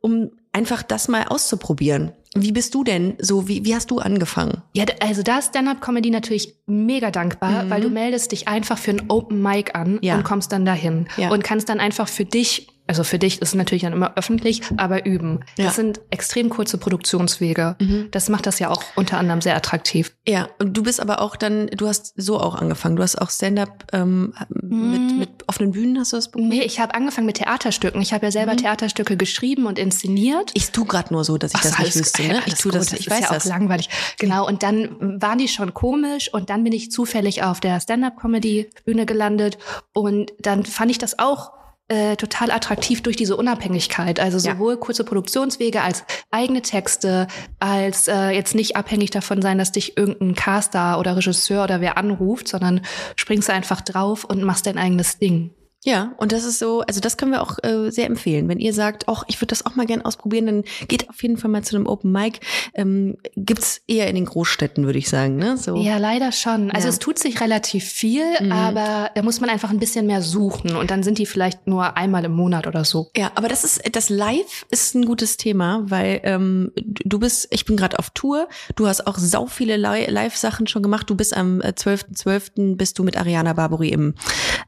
[0.00, 2.12] um einfach das mal auszuprobieren.
[2.36, 3.46] Wie bist du denn so?
[3.48, 4.62] Wie, wie hast du angefangen?
[4.74, 9.02] Ja, also da ist Stand-Up-Comedy natürlich mega dankbar, weil du meldest dich einfach für ein
[9.08, 9.98] Open Mic an Mhm.
[10.02, 10.16] Ja.
[10.16, 11.30] und kommst dann dahin Ja.
[11.30, 14.60] und kannst dann einfach für dich, also für dich ist es natürlich dann immer öffentlich,
[14.76, 15.40] aber üben.
[15.56, 15.64] Ja.
[15.64, 15.66] Mhm.
[15.66, 17.76] Das sind extrem kurze Produktionswege.
[18.10, 20.14] Das macht das ja auch unter anderem sehr attraktiv.
[20.28, 22.96] Ja, und du bist aber auch dann, du hast so auch angefangen.
[22.96, 26.48] Du hast auch Stand-up ähm, mit, mit offenen Bühnen, hast du das bekommen?
[26.48, 28.00] Nee, ich habe angefangen mit Theaterstücken.
[28.02, 30.50] Ich habe ja selber Theaterstücke geschrieben und inszeniert.
[30.54, 32.22] Ich tu grad nur so, dass ich Ach, das alles- nicht wüsste.
[32.24, 32.42] Ne?
[32.46, 33.44] Ich tu das, gut, ich weiß ja das.
[33.46, 33.88] auch langweilig.
[34.18, 39.06] Genau, und dann waren die schon komisch und dann bin ich zufällig auf der Stand-up-Comedy-Bühne
[39.06, 39.58] gelandet
[39.92, 41.52] und dann fand ich das auch
[41.88, 44.18] äh, total attraktiv durch diese Unabhängigkeit.
[44.18, 44.54] Also Ja.
[44.54, 47.26] sowohl kurze Produktionswege als eigene Texte,
[47.58, 51.98] als äh, jetzt nicht abhängig davon sein, dass dich irgendein Caster oder Regisseur oder wer
[51.98, 52.80] anruft, sondern
[53.16, 55.50] springst einfach drauf und machst dein eigenes Ding.
[55.84, 58.48] Ja, und das ist so, also das können wir auch äh, sehr empfehlen.
[58.48, 61.36] Wenn ihr sagt, ach, ich würde das auch mal gern ausprobieren, dann geht auf jeden
[61.36, 62.40] Fall mal zu einem Open Mic.
[62.74, 65.36] Ähm, gibt's eher in den Großstädten, würde ich sagen.
[65.36, 65.56] Ne?
[65.58, 65.76] So.
[65.76, 66.70] Ja, leider schon.
[66.70, 66.92] Also Ja.
[66.92, 68.50] es tut sich relativ viel, Mhm.
[68.52, 71.96] aber da muss man einfach ein bisschen mehr suchen und dann sind die vielleicht nur
[71.96, 73.10] einmal im Monat oder so.
[73.16, 77.66] Ja, aber das ist das Live ist ein gutes Thema, weil ähm, du bist, ich
[77.66, 78.48] bin gerade auf Tour.
[78.76, 81.10] Du hast auch sau viele Li- Live-Sachen schon gemacht.
[81.10, 82.76] Du bist am äh, 12.12.
[82.76, 84.14] bist du mit Ariana Barbori im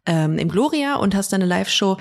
[0.06, 1.96] ähm, im Gloria und hast deine Live-Show.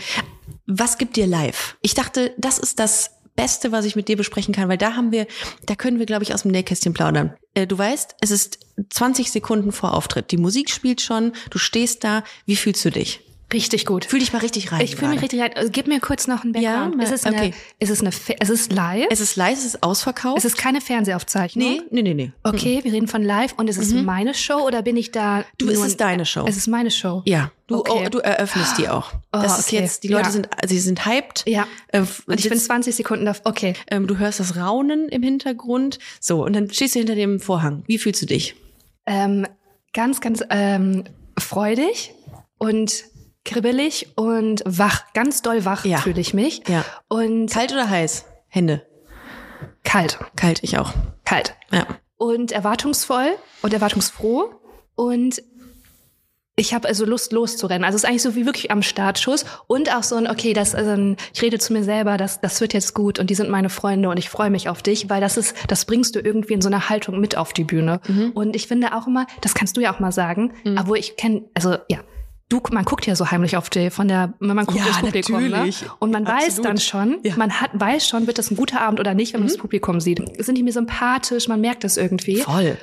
[0.67, 1.77] Was gibt dir live?
[1.81, 5.11] Ich dachte, das ist das Beste, was ich mit dir besprechen kann, weil da haben
[5.11, 5.27] wir,
[5.65, 7.33] da können wir, glaube ich, aus dem Nähkästchen plaudern.
[7.53, 10.31] Äh, du weißt, es ist 20 Sekunden vor Auftritt.
[10.31, 12.23] Die Musik spielt schon, du stehst da.
[12.45, 13.24] Wie fühlst du dich?
[13.53, 14.05] Richtig gut.
[14.05, 14.81] Fühl dich mal richtig rein.
[14.81, 15.51] Ich fühle mich richtig rein.
[15.55, 16.95] Also, gib mir kurz noch einen Background.
[16.97, 17.53] Ja, es ist eine, okay.
[17.79, 19.05] es ist eine, Fe- es ist live.
[19.11, 20.39] Es ist live, es ist ausverkauft.
[20.39, 21.63] Es ist keine Fernsehaufzeichnung.
[21.67, 22.31] Nee, nee, nee, nee.
[22.43, 25.37] Okay, wir reden von live und ist es meine Show oder bin ich da?
[25.39, 25.43] Mhm.
[25.59, 26.45] Du, es ein- ist deine Show.
[26.47, 27.21] Es ist meine Show.
[27.25, 28.03] ja, du, Okay.
[28.05, 29.13] oh, du eröffnest die auch.
[29.13, 29.79] Oh, das ist okay.
[29.81, 30.31] jetzt, die Leute Ja.
[30.31, 31.43] sind, sie sind hyped.
[31.47, 31.67] Ja.
[31.89, 33.35] Äh, Und ich bin sitzt- 20 Sekunden da.
[33.43, 33.73] Okay.
[33.91, 35.99] ähm, du hörst das Raunen im Hintergrund.
[36.19, 37.83] So, und dann stehst du hinter dem Vorhang.
[37.85, 38.55] Wie fühlst du dich?
[39.05, 39.45] Ähm,
[39.93, 41.03] ganz, ganz ähm,
[41.37, 42.11] freudig
[42.57, 43.05] und
[43.45, 45.03] kribbelig und wach.
[45.13, 45.97] Ganz doll wach Ja.
[45.99, 46.63] fühle ich mich.
[46.67, 46.83] Ja.
[47.07, 48.25] Und Kalt oder heiß?
[48.47, 48.85] Hände.
[49.83, 50.19] kalt.
[50.35, 50.93] Kalt, ich auch.
[51.25, 51.55] Kalt.
[51.71, 51.85] Ja.
[52.17, 53.27] und erwartungsvoll
[53.61, 54.49] und erwartungsfroh
[54.95, 55.41] und
[56.57, 57.83] ich habe also Lust loszurennen.
[57.83, 60.73] Also es ist eigentlich so wie wirklich am Startschuss und auch so ein okay, das
[60.73, 63.49] also ein, ich rede zu mir selber, das das wird jetzt gut und die sind
[63.49, 66.53] meine Freunde und ich freue mich auf dich, weil das ist das bringst du irgendwie
[66.53, 67.99] in so einer Haltung mit auf die Bühne.
[68.33, 71.43] Und ich finde auch immer, das kannst du ja auch mal sagen, aber ich kenne
[71.53, 71.99] also ja
[72.47, 75.41] Du, man guckt ja so heimlich auf die, von der, man guckt Ja, das Publikum,
[75.41, 75.81] natürlich.
[75.81, 75.87] ne?
[75.97, 76.65] Und man weiß Absolut.
[76.65, 77.35] dann schon, Ja.
[77.37, 79.99] man hat, weiß schon, wird das ein guter Abend oder nicht, wenn man das Publikum
[79.99, 80.21] sieht.
[80.43, 82.37] Sind die mir sympathisch, man merkt das irgendwie.
[82.37, 82.77] Voll.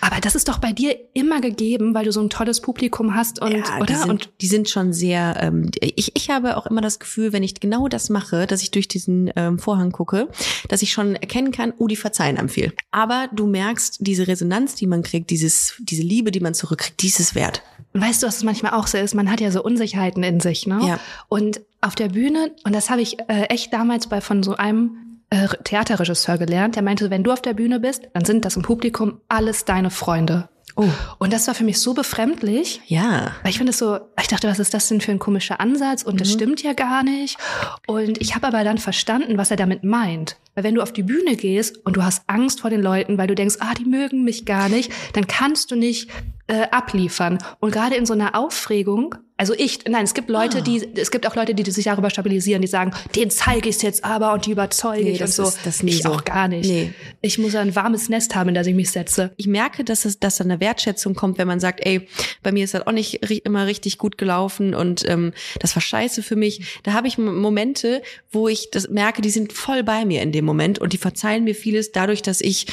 [0.00, 3.40] Aber das ist doch bei dir immer gegeben, weil du so ein tolles Publikum hast
[3.40, 3.86] und, Ja, oder?
[3.86, 7.32] Die sind, und die sind schon sehr, ähm, ich, ich habe auch immer das Gefühl,
[7.32, 10.28] wenn ich genau das mache, dass ich durch diesen ähm, Vorhang gucke,
[10.68, 12.72] dass ich schon erkennen kann, oh, die verzeihen einem viel.
[12.90, 17.06] Aber du merkst, diese Resonanz, die man kriegt, dieses, diese Liebe, die man zurückkriegt, die
[17.06, 17.62] ist es wert.
[18.00, 19.14] Weißt du, was es manchmal auch so ist?
[19.14, 20.80] Man hat ja so Unsicherheiten in sich, ne?
[20.86, 20.98] Ja.
[21.28, 25.20] Und auf der Bühne, und das habe ich äh, echt damals bei von so einem
[25.30, 28.62] äh, Theaterregisseur gelernt, der meinte, wenn du auf der Bühne bist, dann sind das im
[28.62, 30.48] Publikum alles deine Freunde.
[30.78, 30.84] Oh.
[31.18, 33.32] Und das war für mich so befremdlich, Ja.
[33.42, 36.02] Weil ich finde es so, ich dachte, was ist das denn für ein komischer Ansatz?
[36.02, 36.18] Und Mhm.
[36.18, 37.38] das stimmt ja gar nicht.
[37.86, 40.36] Und ich habe aber dann verstanden, was er damit meint.
[40.54, 43.26] Weil wenn du auf die Bühne gehst und du hast Angst vor den Leuten, weil
[43.26, 46.10] du denkst, ah, die mögen mich gar nicht, dann kannst du nicht
[46.48, 47.38] äh, abliefern.
[47.60, 50.60] Und gerade in so einer Aufregung Also ich, nein, es gibt Leute, Ah.
[50.62, 54.02] die, es gibt auch Leute, die sich darüber stabilisieren, die sagen, den zeige ich jetzt
[54.02, 55.42] aber und die überzeuge Nee, ich und so.
[55.42, 56.08] ist- das ich so.
[56.10, 56.66] auch gar nicht.
[56.70, 56.92] Nee.
[57.20, 59.32] Ich muss ein warmes Nest haben, in das ich mich setze.
[59.36, 62.08] ich merke, dass es, dass da eine Wertschätzung kommt, wenn man sagt, ey,
[62.42, 66.22] bei mir ist das auch nicht immer richtig gut gelaufen und ähm, das war scheiße
[66.22, 66.80] für mich.
[66.84, 70.46] Da habe ich Momente, wo ich das merke, die sind voll bei mir in dem
[70.46, 72.66] Moment und die verzeihen mir vieles dadurch, dass ich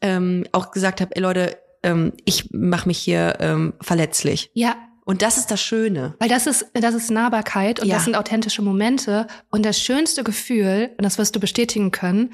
[0.00, 4.50] ähm, auch gesagt habe, ey Leute, ähm, ich mache mich hier ähm, verletzlich.
[4.54, 4.74] Ja,
[5.06, 6.14] Und das ist das Schöne.
[6.18, 7.96] Weil das ist, das ist Nahbarkeit und Ja.
[7.96, 9.26] das sind authentische Momente.
[9.50, 12.32] Und das schönste Gefühl, und das wirst du bestätigen können,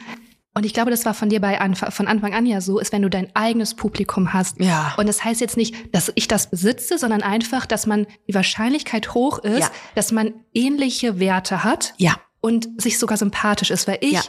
[0.53, 2.93] und ich glaube, das war von dir bei Anf von Anfang an ja so, ist,
[2.93, 4.59] wenn du dein eigenes Publikum hast.
[4.61, 4.95] Ja.
[4.97, 9.15] Und das heißt jetzt nicht, dass ich das besitze, sondern einfach, dass man die Wahrscheinlichkeit
[9.15, 9.71] hoch ist, Ja.
[9.95, 12.17] dass man ähnliche Werte hat Ja.
[12.41, 14.23] und sich sogar sympathisch ist, weil ich Ja.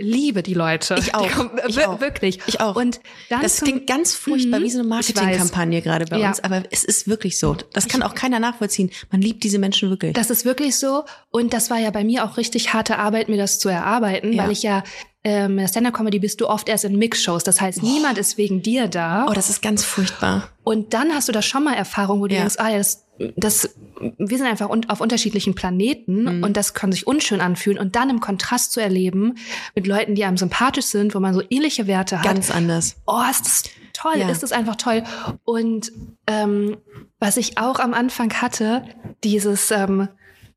[0.00, 0.96] Liebe die Leute.
[0.98, 1.30] Ich auch.
[1.30, 2.00] Kommen, Ich wir- auch.
[2.00, 2.38] Wirklich.
[2.46, 2.76] Ich auch.
[2.76, 4.64] Und dann Das zum- klingt ganz furchtbar, Mhm.
[4.64, 4.88] wie so eine.
[4.88, 6.28] Marketingkampagne gerade bei Ja.
[6.28, 7.56] uns, aber es ist wirklich so.
[7.72, 8.90] Das kann auch keiner nachvollziehen.
[9.10, 10.12] Man liebt diese Menschen wirklich.
[10.14, 11.04] Das ist wirklich so.
[11.30, 14.44] Und das war ja bei mir auch richtig harte Arbeit, mir das zu erarbeiten, Ja.
[14.44, 14.82] weil ich ja
[15.22, 17.44] ähm, in der Stand-Up-Comedy bist du oft erst in Mixshows.
[17.44, 19.26] Das heißt, niemand ist wegen dir da.
[19.28, 20.48] oh, das ist ganz furchtbar.
[20.64, 22.40] Und dann hast du da schon mal Erfahrung, wo du Ja.
[22.40, 23.04] denkst, ah das,
[23.36, 23.74] das,
[24.18, 26.42] wir sind einfach un auf unterschiedlichen Planeten Mhm.
[26.44, 27.78] und das kann sich unschön anfühlen.
[27.78, 29.34] Und dann im Kontrast zu erleben
[29.74, 32.24] mit Leuten, die einem sympathisch sind, wo man so ähnliche Werte hat.
[32.24, 32.96] Ganz anders.
[33.06, 34.28] oh, ist das toll, Ja.
[34.30, 35.02] ist das einfach toll.
[35.44, 35.92] Und
[36.26, 36.76] ähm,
[37.18, 38.82] was ich auch am Anfang hatte,
[39.24, 40.08] dieses, ähm,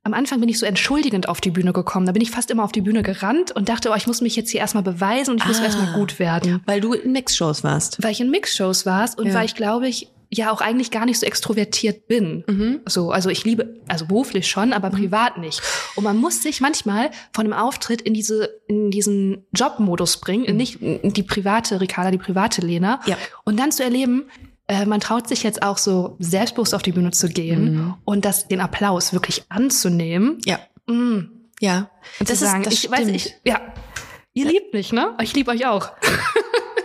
[0.06, 2.06] am Anfang bin ich so entschuldigend auf die Bühne gekommen.
[2.06, 4.36] Da bin ich fast immer auf die Bühne gerannt und dachte, oh, ich muss mich
[4.36, 5.64] jetzt hier erstmal beweisen und ich muss Ah.
[5.64, 6.62] erstmal gut werden.
[6.66, 8.02] Weil du in Mixshows warst.
[8.04, 9.34] Weil ich in Mixshows warst und Ja.
[9.34, 12.44] weil ich, glaube ich, ja auch eigentlich gar nicht so extrovertiert bin.
[12.48, 12.82] Mhm.
[12.88, 15.62] So, also ich liebe, also beruflich schon, aber privat nicht.
[15.96, 20.58] Und man muss sich manchmal von einem Auftritt in diese, in diesen Jobmodus bringen, in
[20.58, 23.00] nicht die private Ricarda, die private Lena.
[23.06, 23.18] Ja.
[23.44, 24.26] Und dann zu erleben,
[24.68, 27.94] äh, man traut sich jetzt auch so selbstbewusst auf die Bühne zu gehen Mhm.
[28.06, 30.40] und das, den Applaus wirklich anzunehmen.
[30.46, 30.60] Ja.
[30.88, 31.30] Mm.
[31.60, 31.90] Ja.
[32.20, 33.62] Und zu sagen, ich weiß, ich, ja,
[34.34, 35.16] ihr liebt mich, ne?
[35.22, 35.92] Ich liebe euch auch.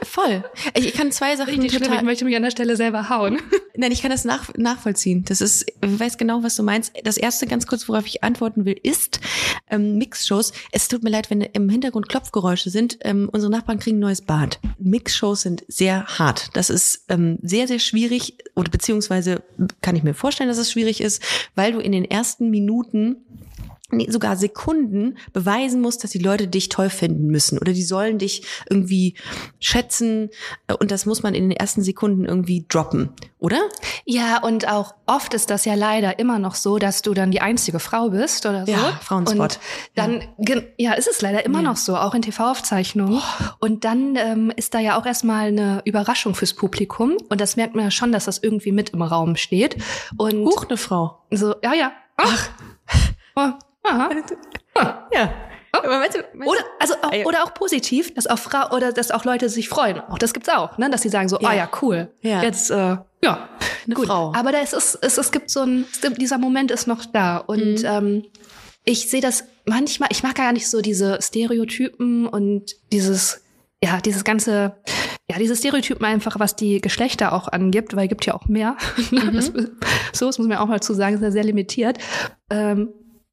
[0.09, 0.45] voll.
[0.75, 2.05] Ich, ich kann zwei Sachen Richtig schlimm, ich total.
[2.05, 3.39] möchte mich an der Stelle selber hauen.
[3.77, 5.25] Nein, ich kann das nach, nachvollziehen.
[5.27, 6.93] Das ist, ich weiß genau, was du meinst.
[7.05, 9.21] Das erste, ganz kurz, worauf ich antworten will, ist
[9.71, 10.53] ähm, Mixshows.
[10.73, 12.99] Es tut mir leid, wenn im Hintergrund Klopfgeräusche sind.
[13.03, 14.59] Ähm, unsere Nachbarn kriegen ein neues Bad.
[14.79, 16.51] Mixshows sind sehr hart.
[16.55, 19.43] Das ist ähm, sehr, sehr schwierig oder beziehungsweise
[19.83, 21.23] kann ich mir vorstellen, dass es schwierig ist,
[21.55, 23.17] weil du in den ersten Minuten
[23.91, 28.19] nee, sogar Sekunden beweisen musst, dass die Leute dich toll finden müssen oder die sollen
[28.19, 29.15] dich irgendwie
[29.61, 30.31] schätzen
[30.67, 33.61] äh, und das muss man in den ersten Sekunden irgendwie droppen, oder?
[34.05, 37.41] Ja, und auch oft ist das ja leider immer noch so, dass du dann die
[37.41, 38.73] einzige Frau bist oder so.
[38.73, 39.39] Ja, Frauenspot.
[39.39, 39.59] Und
[39.95, 41.71] dann, ja, ja ist es leider immer Ja.
[41.71, 43.21] noch so, auch in TV-Aufzeichnungen.
[43.61, 47.17] Und dann ähm, ist da ja auch erstmal eine Überraschung fürs Publikum.
[47.29, 49.77] Und das merkt man ja schon, dass das irgendwie mit im Raum steht.
[50.17, 51.23] Und Huch, eine Frau.
[51.31, 51.93] so, ja, ja.
[52.17, 52.51] Ach.
[53.37, 53.51] Oh,
[53.91, 55.09] aha.
[55.13, 55.33] Ja.
[55.73, 57.27] Aber meinst du, meinst Oder, also auch, Ah, ja.
[57.27, 60.01] oder auch positiv, dass auch Frau oder dass auch Leute sich freuen.
[60.01, 60.89] Auch das gibt's auch, ne?
[60.91, 61.49] Dass sie sagen so, Ja.
[61.51, 62.11] ah ja, cool.
[62.23, 62.43] Ja.
[62.43, 63.49] Jetzt, äh, ja,
[63.87, 64.07] Eine gut.
[64.07, 64.33] Frau.
[64.35, 67.37] Aber da ist es, es, es gibt so ein, gibt, dieser Moment ist noch da.
[67.37, 67.85] Und Mhm.
[67.85, 68.25] ähm,
[68.85, 73.43] ich sehe das manchmal, ich mag gar nicht so diese Stereotypen und dieses,
[73.85, 74.75] ja, dieses ganze,
[75.31, 78.77] ja, diese Stereotypen einfach, was die Geschlechter auch angibt, weil gibt ja auch mehr.
[79.11, 79.33] Mhm.
[79.35, 79.53] das,
[80.15, 81.99] so, das muss man auch mal zu sagen, ist ja sehr limitiert.
[82.51, 82.89] Ähm,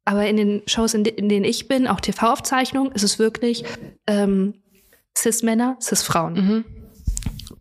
[0.05, 3.65] aber in den Shows, in, de in denen ich bin, auch TV-Aufzeichnungen, ist es wirklich
[4.07, 4.53] ähm,
[5.17, 6.33] Cis-Männer, Cis-Frauen.
[6.33, 6.65] Mhm.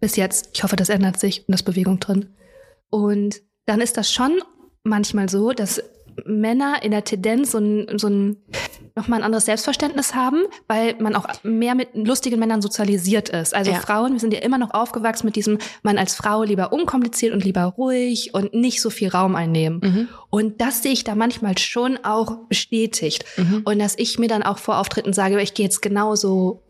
[0.00, 0.50] Bis jetzt.
[0.52, 2.34] Ich hoffe, das ändert sich und da ist Bewegung drin.
[2.90, 4.40] Und dann ist das schon
[4.82, 5.82] manchmal so, dass
[6.24, 8.36] Männer in der Tendenz so ein, so ein
[8.96, 13.54] nochmal ein anderes Selbstverständnis haben, weil man auch mehr mit lustigen Männern sozialisiert ist.
[13.54, 13.80] Also Ja.
[13.80, 17.44] Frauen, wir sind ja immer noch aufgewachsen mit diesem, man als Frau lieber unkompliziert und
[17.44, 19.80] lieber ruhig und nicht so viel Raum einnehmen.
[19.82, 20.08] Mhm.
[20.30, 23.24] Und das sehe ich da manchmal schon auch bestätigt.
[23.36, 23.62] Mhm.
[23.64, 26.63] Und dass ich mir dann auch vor Auftritten sage, ich gehe jetzt genauso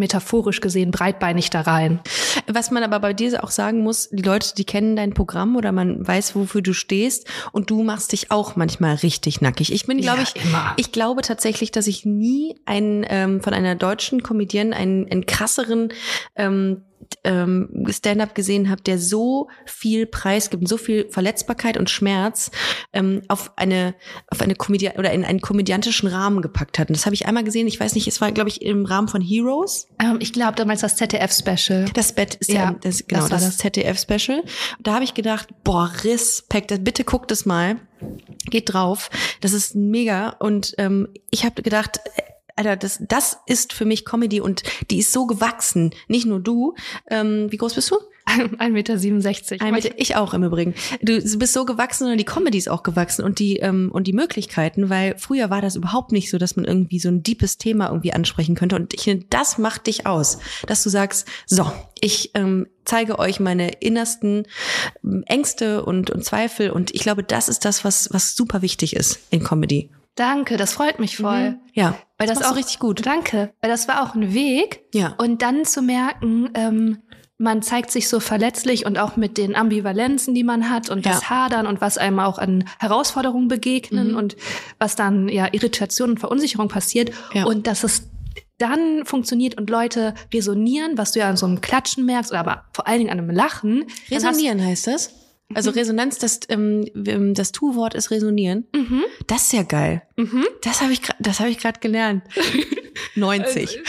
[0.00, 2.00] metaphorisch gesehen breitbeinig da rein.
[2.48, 5.70] Was man aber bei dir auch sagen muss, die Leute, die kennen dein Programm oder
[5.70, 9.72] man weiß, wofür du stehst und du machst dich auch manchmal richtig nackig.
[9.72, 10.72] Ich bin, glaube Ja, ich, immer.
[10.76, 15.92] ich glaube tatsächlich, dass ich nie einen ähm, von einer deutschen Comedienne einen, einen krasseren
[16.34, 16.82] ähm,
[17.24, 22.50] ähm, Stand-up gesehen habe, der so viel preisgibt, und so viel Verletzbarkeit und Schmerz
[22.92, 23.94] ähm, auf eine
[24.28, 26.88] auf eine Komödie oder in einen komödiantischen Rahmen gepackt hat.
[26.88, 27.66] Und das habe ich einmal gesehen.
[27.66, 29.88] Ich weiß nicht, es war glaube ich im Rahmen von Heroes.
[30.00, 31.86] Ähm, ich glaube damals das ZDF-Special.
[31.94, 33.56] Das Bett ist ja, das, genau, das das, das.
[33.58, 34.42] ZDF-Special.
[34.80, 37.76] Da habe ich gedacht, boah, Respekt, bitte guckt es mal.
[38.46, 39.10] Geht drauf.
[39.40, 40.30] Das ist mega.
[40.38, 42.00] Und ähm, ich habe gedacht,
[42.56, 45.94] Alter, das, das ist für mich Comedy und die ist so gewachsen.
[46.08, 46.74] Nicht nur du.
[47.08, 47.96] Ähm, wie groß bist du?
[48.26, 49.64] 1,67 Meter.
[49.64, 50.74] Ein Meter, ich auch im Übrigen.
[51.02, 54.12] Du bist so gewachsen und die Comedy ist auch gewachsen und die ähm, und die
[54.12, 57.88] Möglichkeiten, weil früher war das überhaupt nicht so, dass man irgendwie so ein deepes Thema
[57.88, 58.76] irgendwie ansprechen könnte.
[58.76, 63.40] Und ich finde, das macht dich aus, dass du sagst, so, ich ähm, zeige euch
[63.40, 64.46] meine innersten
[65.02, 66.70] ähm, Ängste und, und Zweifel.
[66.70, 69.90] Und ich glaube, das ist das, was was super wichtig ist in Comedy.
[70.20, 71.50] Danke, das freut mich voll.
[71.52, 71.60] Mhm.
[71.72, 73.06] Ja, Weil das, machst auch richtig gut.
[73.06, 74.84] Danke, weil das war auch ein Weg.
[74.94, 75.14] Ja.
[75.18, 76.98] Und dann zu merken, ähm,
[77.38, 81.22] man zeigt sich so verletzlich und auch mit den Ambivalenzen, die man hat und das
[81.22, 81.30] Ja.
[81.30, 84.16] Hadern und was einem auch an Herausforderungen begegnen Mhm.
[84.18, 84.36] und
[84.78, 87.12] was dann ja Irritation und Verunsicherung passiert.
[87.32, 87.44] Ja.
[87.44, 88.08] Und dass es
[88.58, 92.64] dann funktioniert und Leute resonieren, was du ja an so einem Klatschen merkst, oder aber
[92.74, 93.86] vor allen Dingen an einem Lachen.
[94.10, 95.14] dann hast- Resonieren heißt das?
[95.54, 98.66] Also Resonanz, das, ähm, ähm, das Tu-Wort ist resonieren.
[98.74, 99.02] Mhm.
[99.26, 100.02] Das ist ja geil.
[100.16, 100.46] Mhm.
[100.62, 102.22] Das habe ich, das habe ich gerade gelernt.
[103.16, 103.80] 90.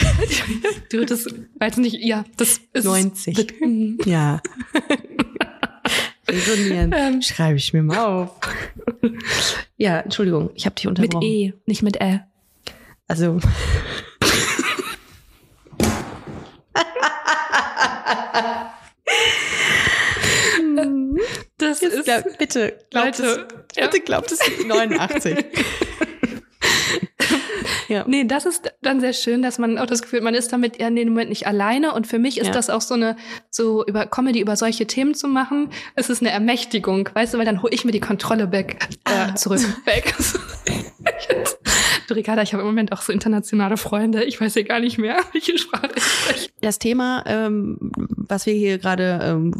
[0.90, 1.26] Du, das
[1.58, 3.60] weiß nicht, ja, das ist 90.
[3.60, 3.98] Mhm.
[4.04, 4.40] Ja.
[6.28, 6.94] Resonieren.
[6.96, 7.22] Ähm.
[7.22, 8.30] Schreibe ich mir mal auf.
[9.76, 11.26] ja, Entschuldigung, ich habe dich Mit unterbrochen.
[11.26, 12.20] E, nicht mit Ä.
[13.08, 13.38] Also.
[22.20, 23.86] Glaub, bitte, glaubt Leute, es, ja.
[23.86, 25.36] bitte glaubt es 89.
[27.88, 28.04] ja.
[28.06, 30.76] Nee, das ist dann sehr schön, dass man auch das Gefühl, hat, man ist damit
[30.76, 31.92] in dem Moment nicht alleine.
[31.92, 32.52] Und für mich ist Ja.
[32.52, 33.16] das auch so eine,
[33.50, 37.44] so über Comedy über solche Themen zu machen, es ist eine Ermächtigung, weißt du, weil
[37.46, 39.34] dann hole ich mir die Kontrolle weg, äh, Ah.
[39.34, 40.14] zurück, weg.
[42.08, 44.24] du, Ricarda, ich habe im Moment auch so internationale Freunde.
[44.24, 46.50] Ich weiß ja gar nicht mehr, welche Sprache ich spreche.
[46.62, 47.76] Das Thema, ähm,
[48.16, 49.54] was wir hier gerade ähm,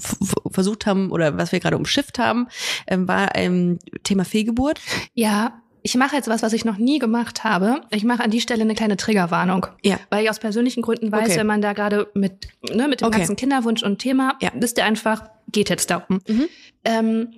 [0.50, 2.46] versucht haben oder was wir gerade umschifft haben,
[2.86, 4.80] ähm, war ähm, Thema Fehlgeburt.
[5.12, 7.80] Ja, ich mache jetzt was, was ich noch nie gemacht habe.
[7.90, 9.66] Ich mache an die Stelle eine kleine Triggerwarnung.
[9.82, 9.98] Ja.
[10.10, 11.38] Weil ich aus persönlichen Gründen weiß, Okay.
[11.38, 13.18] wenn man da gerade mit, ne, mit dem Okay.
[13.18, 14.50] ganzen Kinderwunsch und Thema, Ja.
[14.54, 16.20] wisst ihr einfach, geht jetzt darum.
[16.28, 16.44] Mhm.
[16.84, 17.28] Ähm,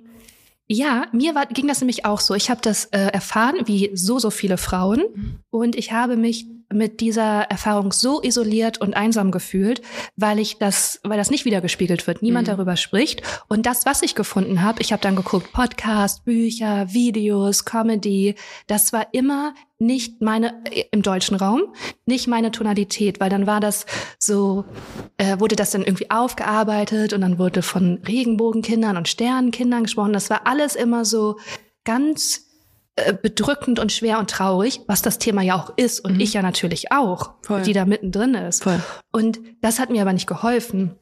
[0.67, 2.35] ja, mir war, ging das nämlich auch so.
[2.35, 5.03] Ich habe das äh, erfahren, wie so, so viele Frauen.
[5.49, 6.45] Und ich habe mich
[6.75, 9.81] mit dieser Erfahrung so isoliert und einsam gefühlt,
[10.15, 12.21] weil ich das, weil das nicht wiedergespiegelt wird.
[12.21, 12.51] Niemand Mhm.
[12.51, 13.23] darüber spricht.
[13.47, 18.35] Und das, was ich gefunden habe, ich habe dann geguckt, Podcast, Bücher, Videos, Comedy,
[18.67, 21.63] das war immer nicht meine, äh, im deutschen Raum,
[22.05, 23.85] nicht meine Tonalität, weil dann war das
[24.19, 24.65] so,
[25.17, 30.13] äh, wurde das dann irgendwie aufgearbeitet und dann wurde von Regenbogenkindern und Sternenkindern gesprochen.
[30.13, 31.37] Das war alles immer so
[31.83, 32.44] ganz
[33.21, 36.19] bedrückend und schwer und traurig, was das Thema ja auch ist und Mhm.
[36.21, 37.61] ich ja natürlich auch, Voll.
[37.63, 38.63] die da mittendrin ist.
[38.63, 38.81] Voll.
[39.11, 40.95] Und das hat mir aber nicht geholfen,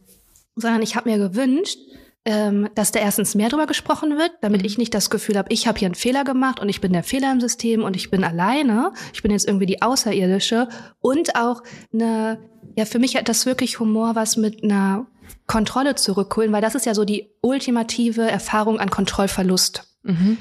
[0.55, 1.77] sondern ich habe mir gewünscht,
[2.25, 4.65] ähm, dass da erstens mehr drüber gesprochen wird, damit Mhm.
[4.65, 7.03] ich nicht das Gefühl habe, ich habe hier einen Fehler gemacht und ich bin der
[7.03, 11.63] Fehler im System und ich bin alleine, ich bin jetzt irgendwie die Außerirdische und auch
[11.93, 12.39] eine,
[12.77, 15.05] ja, für mich hat das wirklich Humor was mit einer
[15.47, 19.83] Kontrolle zurückholen, weil das ist ja so die ultimative Erfahrung an Kontrollverlust.
[20.03, 20.37] Mhm.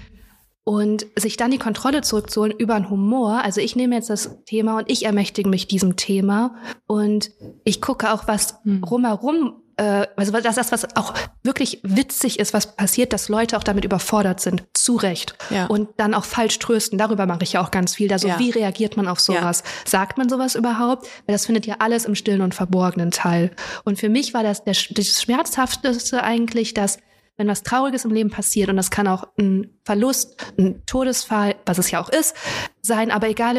[0.65, 3.41] Und sich dann die Kontrolle zurückzuholen über einen Humor.
[3.43, 6.55] Also ich nehme jetzt das Thema und ich ermächtige mich diesem Thema.
[6.87, 7.31] Und
[7.65, 8.85] ich gucke auch, was Hm.
[8.85, 13.65] rumherum, äh, also das, das, was auch wirklich witzig ist, was passiert, dass Leute auch
[13.65, 14.63] damit überfordert sind.
[14.73, 15.35] Zu Recht.
[15.51, 15.67] Ja.
[15.67, 16.97] Und dann auch falsch trösten.
[16.97, 18.13] Darüber mache ich ja auch ganz viel.
[18.13, 18.39] Also Ja.
[18.39, 19.65] wie reagiert man auf sowas?
[19.85, 21.07] Sagt man sowas überhaupt?
[21.27, 23.51] Weil das findet ja alles im stillen und verborgenen Teil.
[23.85, 26.99] Und für mich war das der, das Schmerzhafteste eigentlich, dass
[27.37, 31.79] wenn was Trauriges im Leben passiert, und das kann auch ein Verlust, ein Todesfall, was
[31.79, 32.37] es ja auch ist,
[32.83, 33.57] sein, aber egal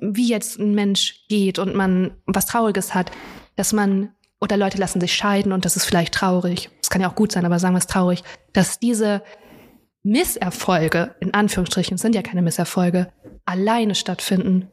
[0.00, 3.10] wie jetzt ein Mensch geht und man was Trauriges hat,
[3.56, 7.10] dass man, oder Leute lassen sich scheiden und das ist vielleicht traurig, das kann ja
[7.10, 9.22] auch gut sein, aber sagen wir es traurig, dass diese
[10.02, 13.12] Misserfolge, in Anführungsstrichen, sind ja keine Misserfolge,
[13.44, 14.70] alleine stattfinden.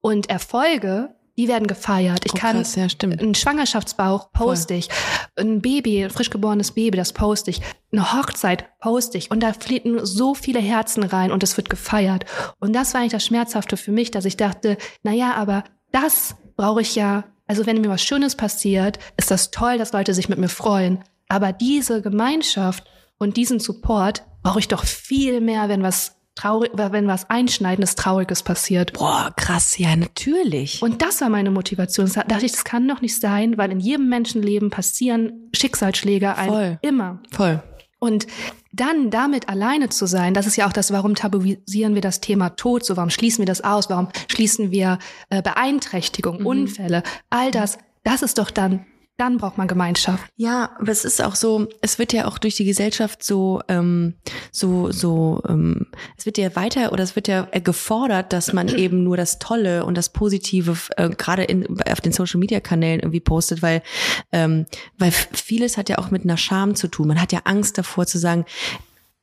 [0.00, 2.26] Und Erfolge, die werden gefeiert.
[2.26, 4.88] Ich Oh, kann krass, ja, einen Schwangerschaftsbauch poste ich,
[5.36, 9.52] ein Baby, ein frisch geborenes Baby, das poste ich, eine Hochzeit poste ich und da
[9.52, 12.26] fließen so viele Herzen rein und es wird gefeiert.
[12.58, 16.34] Und das war eigentlich das Schmerzhafte für mich, dass ich dachte, na ja, aber das
[16.56, 20.28] brauche ich ja, also wenn mir was Schönes passiert, ist das toll, dass Leute sich
[20.28, 21.04] mit mir freuen.
[21.28, 22.84] Aber diese Gemeinschaft
[23.18, 28.42] und diesen Support brauche ich doch viel mehr, wenn was traurig, wenn was Einschneidendes, Trauriges
[28.42, 28.92] passiert.
[28.92, 30.82] Boah, krass, ja, natürlich.
[30.82, 32.10] Und das war meine Motivation.
[32.14, 36.78] Da dachte ich, das kann doch nicht sein, weil in jedem Menschenleben passieren Schicksalsschläge Voll.
[36.82, 37.20] immer.
[37.30, 37.62] Voll.
[37.98, 38.26] Und
[38.72, 42.50] dann damit alleine zu sein, das ist ja auch das, warum tabuisieren wir das Thema
[42.50, 44.98] Tod so, warum schließen wir das aus, warum schließen wir
[45.30, 48.86] äh, Beeinträchtigung, Unfälle, all das, das ist doch dann
[49.18, 50.24] dann braucht man Gemeinschaft.
[50.36, 54.14] Ja, aber es ist auch so, es wird ja auch durch die Gesellschaft so, ähm,
[54.52, 59.02] so, so, ähm, es wird ja weiter oder es wird ja gefordert, dass man eben
[59.02, 63.20] nur das Tolle und das Positive äh, gerade in, auf den Social Media Kanälen irgendwie
[63.20, 63.82] postet, weil,
[64.30, 64.66] ähm,
[64.98, 67.08] weil vieles hat ja auch mit einer Scham zu tun.
[67.08, 68.44] Man hat ja Angst davor zu sagen,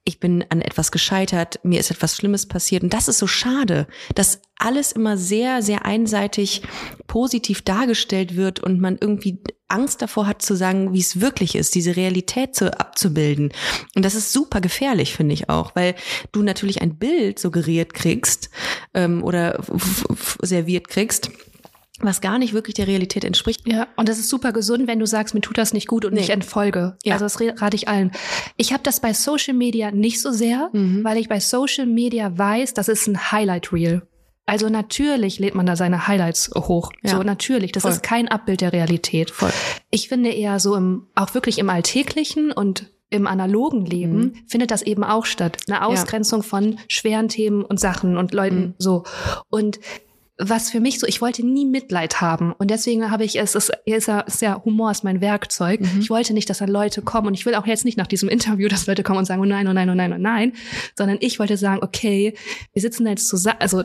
[0.08, 2.84] ich bin an etwas gescheitert, mir ist etwas Schlimmes passiert.
[2.84, 6.62] Und das ist so schade, dass alles immer sehr, sehr einseitig
[7.08, 11.74] positiv dargestellt wird und man irgendwie Angst davor hat zu sagen, wie es wirklich ist,
[11.74, 13.52] diese Realität zu, abzubilden.
[13.96, 15.96] Und das ist super gefährlich, finde ich auch, weil
[16.32, 18.52] du natürlich ein Bild suggeriert kriegst
[18.94, 19.63] ähm, oder
[20.44, 21.32] serviert kriegst
[21.99, 23.62] was gar nicht wirklich der Realität entspricht.
[23.65, 26.13] Ja, und das ist super gesund, wenn du sagst, mir tut das nicht gut und
[26.13, 26.21] nee.
[26.21, 26.97] ich entfolge.
[27.03, 27.13] Ja.
[27.13, 28.12] Also das rate ich allen.
[28.58, 31.03] Ich habe das bei Social Media nicht so sehr, mhm.
[31.03, 34.01] weil ich bei Social Media weiß, das ist ein Highlight Reel.
[34.45, 36.91] Also natürlich lädt man da seine Highlights hoch.
[37.01, 37.12] Ja.
[37.12, 37.91] So natürlich, das Voll.
[37.91, 39.31] ist kein Abbild der Realität.
[39.31, 39.51] Voll.
[39.89, 44.34] Ich finde eher so im auch wirklich im alltäglichen und im analogen Leben mhm.
[44.47, 45.58] findet das eben auch statt.
[45.67, 46.47] Eine Ausgrenzung ja.
[46.47, 48.73] von schweren Themen und Sachen und Leuten mhm.
[48.77, 49.03] so.
[49.49, 49.79] Und
[50.38, 52.52] was für mich so, ich wollte nie Mitleid haben.
[52.52, 55.80] Und deswegen habe ich es, es ist ja, ist ja Humor ist mein Werkzeug.
[55.80, 56.02] Mhm.
[56.02, 57.28] Ich wollte nicht, dass da Leute kommen.
[57.28, 59.45] Und ich will auch jetzt nicht nach diesem Interview, dass Leute kommen und sagen, oh
[59.45, 60.54] nein, oh nein, oh nein, oh nein.
[60.98, 62.34] Sondern ich wollte sagen, okay,
[62.74, 63.84] wir sitzen da jetzt zusammen, also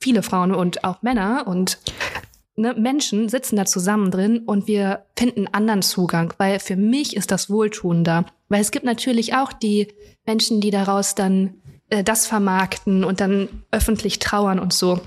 [0.00, 1.78] viele Frauen und auch Männer und
[2.56, 7.30] ne, Menschen sitzen da zusammen drin und wir finden anderen Zugang, weil für mich ist
[7.30, 8.26] das wohltuender.
[8.48, 9.88] Weil es gibt natürlich auch die
[10.26, 11.54] Menschen, die daraus dann
[11.90, 15.00] äh, das vermarkten und dann öffentlich trauern und so.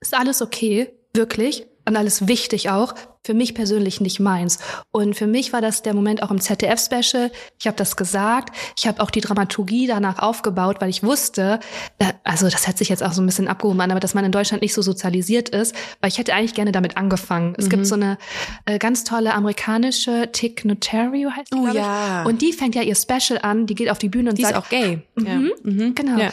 [0.00, 2.94] Ist alles okay, wirklich, und alles wichtig auch.
[3.24, 4.58] Für mich persönlich nicht meins.
[4.92, 7.32] Und für mich war das der Moment auch im ZDF-Special.
[7.58, 8.56] Ich habe das gesagt.
[8.78, 11.58] Ich habe auch die Dramaturgie danach aufgebaut, weil ich wusste,
[11.98, 14.24] äh, also das hört sich jetzt auch so ein bisschen abgehoben an, aber dass man
[14.24, 17.54] in Deutschland nicht so sozialisiert ist, weil ich hätte eigentlich gerne damit angefangen.
[17.56, 17.70] Es mhm.
[17.70, 18.18] gibt so eine
[18.64, 22.22] äh, ganz tolle amerikanische Tick Notario heißt die, oh, ja.
[22.22, 22.28] Ich.
[22.28, 24.56] Und die fängt ja ihr Special an, die geht auf die Bühne und die sagt,
[24.56, 25.02] ist auch gay.
[25.16, 25.34] Mhm, ja.
[25.34, 26.18] mhm, genau.
[26.18, 26.32] Ja.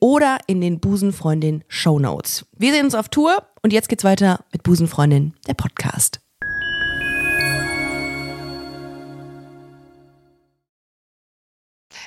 [0.01, 2.45] oder in den Busenfreundin Show Notes.
[2.57, 6.19] Wir sehen uns auf Tour und jetzt geht's weiter mit Busenfreundin, der Podcast.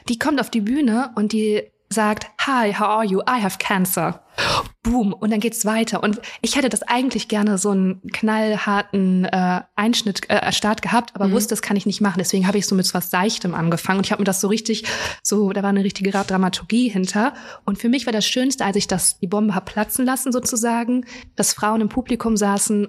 [0.08, 3.20] Die kommt auf die Bühne und die sagt, Hi, how are you?
[3.20, 4.20] I have cancer.
[4.82, 5.12] Boom.
[5.14, 6.02] Und dann geht's weiter.
[6.02, 11.28] Und ich hätte das eigentlich gerne so einen knallharten äh, Einschnitt, äh, Start gehabt, aber
[11.28, 11.32] mhm.
[11.32, 12.18] wusste, das kann ich nicht machen.
[12.18, 13.98] Deswegen habe ich so mit was Seichtem angefangen.
[13.98, 14.84] Und ich habe mir das so richtig,
[15.22, 17.32] so, da war eine richtige Dramaturgie hinter.
[17.64, 21.06] Und für mich war das Schönste, als ich das, die Bombe hab platzen lassen sozusagen,
[21.36, 22.88] dass Frauen im Publikum saßen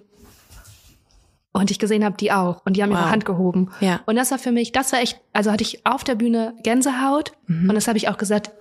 [1.54, 2.62] und ich gesehen habe, die auch.
[2.66, 3.00] Und die haben wow.
[3.00, 3.72] ihre Hand gehoben.
[3.80, 4.02] Ja.
[4.06, 7.32] Und das war für mich, das war echt, also hatte ich auf der Bühne Gänsehaut.
[7.48, 7.70] Mhm.
[7.70, 8.52] Und das habe ich auch gesagt,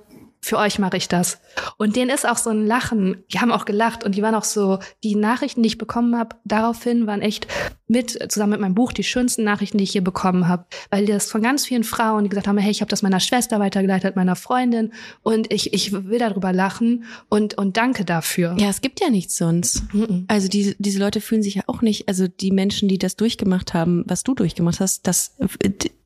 [0.44, 1.38] für euch mache ich das.
[1.78, 3.24] Und denen ist auch so ein Lachen.
[3.32, 6.36] Die haben auch gelacht und die waren auch so, die Nachrichten, die ich bekommen habe,
[6.44, 7.46] daraufhin waren echt
[7.86, 10.66] mit, zusammen mit meinem Buch, die schönsten Nachrichten, die ich hier bekommen habe.
[10.90, 13.58] Weil das von ganz vielen Frauen, die gesagt haben, hey, ich habe das meiner Schwester
[13.58, 18.54] weitergeleitet, meiner Freundin und ich, ich will darüber lachen und, und danke dafür.
[18.58, 19.82] Ja, es gibt ja nichts sonst.
[19.94, 20.26] Mhm.
[20.28, 23.72] Also die, diese Leute fühlen sich ja auch nicht, also die Menschen, die das durchgemacht
[23.72, 25.36] haben, was du durchgemacht hast, das,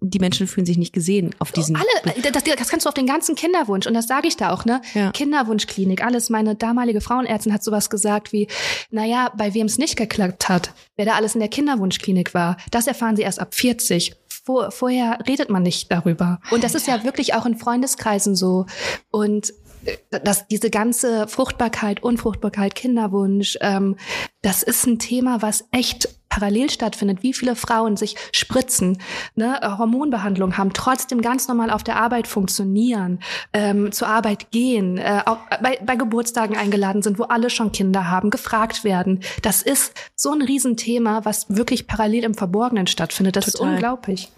[0.01, 1.77] die Menschen fühlen sich nicht gesehen auf diesen.
[1.77, 4.65] Alle, das, das kannst du auf den ganzen Kinderwunsch und das sage ich da auch,
[4.65, 4.81] ne?
[4.95, 5.11] Ja.
[5.13, 6.31] Kinderwunschklinik, alles.
[6.31, 8.49] Meine damalige Frauenärztin hat sowas gesagt wie,
[8.91, 12.87] naja, bei wem es nicht geklappt hat, wer da alles in der Kinderwunschklinik war, das
[12.87, 14.15] erfahren sie erst ab 40.
[14.29, 16.41] Vor, vorher redet man nicht darüber.
[16.51, 18.67] Und das ist ja wirklich auch in Freundeskreisen so.
[19.11, 19.53] Und
[19.85, 23.97] äh, dass diese ganze Fruchtbarkeit, Unfruchtbarkeit, Kinderwunsch, ähm,
[24.43, 28.99] das ist ein Thema, was echt parallel stattfindet, wie viele Frauen sich spritzen,
[29.35, 33.19] ne, Hormonbehandlung haben, trotzdem ganz normal auf der Arbeit funktionieren,
[33.53, 38.09] ähm, zur Arbeit gehen, äh, auch bei, bei Geburtstagen eingeladen sind, wo alle schon Kinder
[38.09, 39.21] haben, gefragt werden.
[39.43, 43.35] Das ist so ein Riesenthema, was wirklich parallel im Verborgenen stattfindet.
[43.35, 43.67] Das Total.
[43.67, 44.31] ist unglaublich.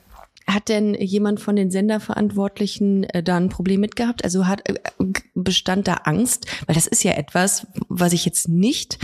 [0.46, 4.24] Hat denn jemand von den Senderverantwortlichen äh, da ein Problem mit gehabt?
[4.24, 4.74] Also hat äh,
[5.34, 6.46] bestand da Angst?
[6.66, 8.98] Weil das ist ja etwas, was ich jetzt nicht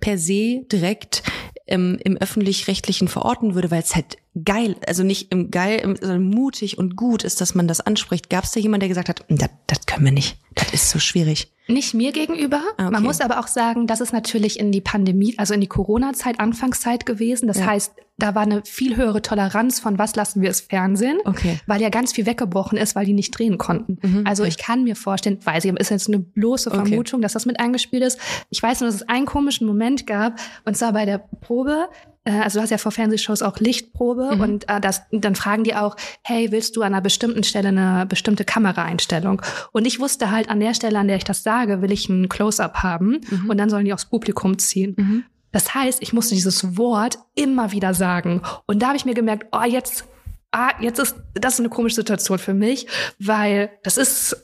[0.00, 1.22] per se direkt
[1.66, 6.22] ähm, im öffentlich-rechtlichen verorten würde, weil es halt geil, also nicht im geil, im, sondern
[6.24, 8.30] mutig und gut ist, dass man das anspricht.
[8.30, 10.98] Gab es da jemand, der gesagt hat, das, das können wir nicht, das ist so
[10.98, 11.52] schwierig?
[11.68, 12.60] Nicht mir gegenüber.
[12.76, 12.92] Ah, okay.
[12.92, 16.40] Man muss aber auch sagen, das ist natürlich in die Pandemie, also in die Corona-Zeit,
[16.40, 17.46] Anfangszeit gewesen.
[17.46, 17.66] Das Ja.
[17.66, 17.92] heißt,
[18.22, 21.58] da war eine viel höhere Toleranz von was lassen wir es Fernsehen, Okay.
[21.66, 23.98] weil ja ganz viel weggebrochen ist, weil die nicht drehen konnten.
[24.02, 24.50] Mhm, Also okay.
[24.50, 26.78] ich kann mir vorstellen, weiß ich, ist jetzt eine bloße Okay.
[26.86, 28.18] Vermutung, dass das mit eingespielt ist.
[28.50, 31.88] Ich weiß nur, dass es einen komischen Moment gab, und zwar bei der Probe.
[32.24, 34.40] äh, Also du hast ja vor Fernsehshows auch Lichtprobe Mhm.
[34.40, 38.06] und äh, das, dann fragen die auch, hey, willst du an einer bestimmten Stelle eine
[38.06, 39.42] bestimmte Kameraeinstellung?
[39.72, 42.28] Und ich wusste halt an der Stelle, an der ich das sage, will ich ein
[42.28, 43.50] Close-up haben Mhm.
[43.50, 45.24] und dann sollen die aufs Publikum ziehen.
[45.52, 48.42] Das heißt, ich musste dieses Wort immer wieder sagen.
[48.66, 50.04] Und da habe ich mir gemerkt, oh, jetzt,
[50.50, 52.86] ah, jetzt ist das ist eine komische Situation für mich,
[53.18, 54.36] weil das ist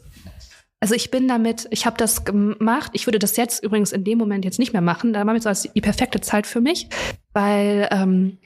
[0.81, 2.93] also ich bin damit, ich habe das gemacht.
[2.95, 5.13] Ich würde das jetzt übrigens in dem Moment jetzt nicht mehr machen.
[5.13, 6.89] Da war jetzt so als die perfekte Zeit für mich,
[7.33, 8.39] weil ähm,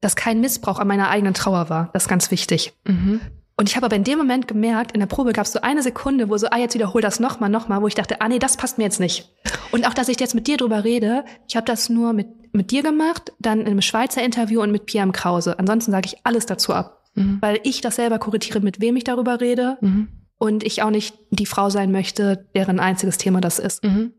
[0.00, 1.90] das kein Missbrauch an meiner eigenen Trauer war.
[1.92, 2.72] Das ist ganz wichtig.
[2.84, 3.20] Mhm.
[3.60, 5.82] Und ich habe aber in dem Moment gemerkt, in der Probe gab es so eine
[5.82, 8.56] Sekunde, wo so, ah, jetzt wiederhol das nochmal, nochmal, wo ich dachte, ah, nee, das
[8.56, 9.28] passt mir jetzt nicht.
[9.70, 12.70] Und auch, dass ich jetzt mit dir drüber rede, ich habe das nur mit, mit
[12.70, 15.12] dir gemacht, dann in einem Schweizer Interview und mit Pierre.
[15.12, 15.58] Krause.
[15.58, 17.02] Ansonsten sage ich alles dazu ab.
[17.14, 17.36] Mhm.
[17.42, 20.08] Weil ich das selber korrigiere, mit wem ich darüber rede Mhm.
[20.38, 23.84] und ich auch nicht die Frau sein möchte, deren einziges Thema das ist.
[23.84, 24.14] Mhm.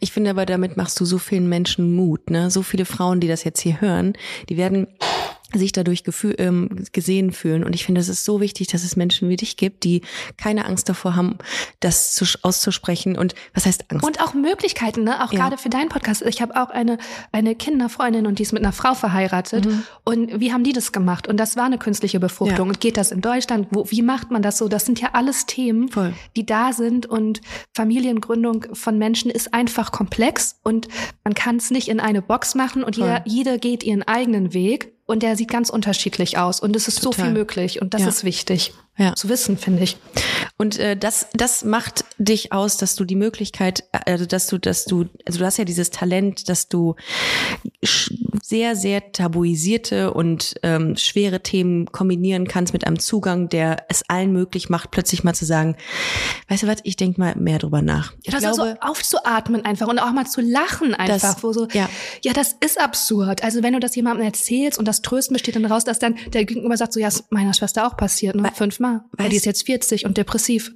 [0.00, 2.50] Ich finde aber, damit machst du so vielen Menschen Mut, ne?
[2.50, 4.14] So viele Frauen, die das jetzt hier hören,
[4.48, 4.88] die werden
[5.54, 6.02] sich dadurch
[6.38, 7.64] ähm, gesehen fühlen.
[7.64, 10.02] Und ich finde, es ist so wichtig, dass es Menschen wie dich gibt, die
[10.36, 11.38] keine Angst davor haben,
[11.80, 13.16] das zu, auszusprechen.
[13.16, 14.04] Und was heißt Angst?
[14.04, 15.24] Und auch Möglichkeiten, ne?
[15.24, 15.40] Auch Ja.
[15.40, 16.22] gerade für deinen Podcast.
[16.22, 16.98] Ich habe auch eine,
[17.32, 19.66] eine Kinderfreundin und die ist mit einer Frau verheiratet.
[20.04, 21.26] Und wie haben die das gemacht?
[21.28, 22.56] Und das war eine künstliche Befruchtung.
[22.56, 22.62] Ja.
[22.64, 23.68] Und geht das in Deutschland?
[23.70, 24.68] Wo, wie macht man das so?
[24.68, 26.14] Das sind ja alles Themen, Voll.
[26.36, 27.06] die da sind.
[27.06, 27.40] Und
[27.74, 30.88] Familiengründung von Menschen ist einfach komplex und
[31.24, 34.92] man kann es nicht in eine Box machen und jeder, jeder geht ihren eigenen Weg.
[35.10, 36.60] Und der sieht ganz unterschiedlich aus.
[36.60, 37.26] Und es ist so Total.
[37.26, 37.82] viel möglich.
[37.82, 38.08] Und das Ja.
[38.08, 39.14] ist wichtig Ja.
[39.14, 39.96] zu wissen, finde ich.
[40.58, 44.84] Und äh, das, das macht dich aus, dass du die Möglichkeit, also dass du, dass
[44.84, 46.94] du, also du hast ja dieses Talent, dass du
[48.42, 54.32] sehr, sehr tabuisierte und ähm, schwere Themen kombinieren kannst mit einem Zugang, der es allen
[54.32, 55.76] möglich macht, plötzlich mal zu sagen,
[56.48, 58.12] weißt du was, ich denke mal mehr drüber nach.
[58.22, 61.68] Ich das ist so aufzuatmen einfach und auch mal zu lachen einfach, Das- wo so,
[61.72, 61.88] ja.
[62.22, 62.32] ja.
[62.34, 63.42] das ist absurd.
[63.44, 66.44] Also wenn du das jemandem erzählst und das Trösten besteht dann raus, dass dann der
[66.44, 68.50] Gegenüber sagt so, ja, ist meiner Schwester auch passiert, ne?
[68.54, 68.89] Fünfmal.
[69.12, 70.72] Weil die ist jetzt 40 und depressiv.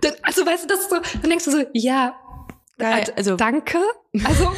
[0.00, 2.14] Dann, also weißt du, das ist so, dann denkst du so, ja,
[2.78, 3.78] Geil, äh, also- danke.
[4.24, 4.50] Also,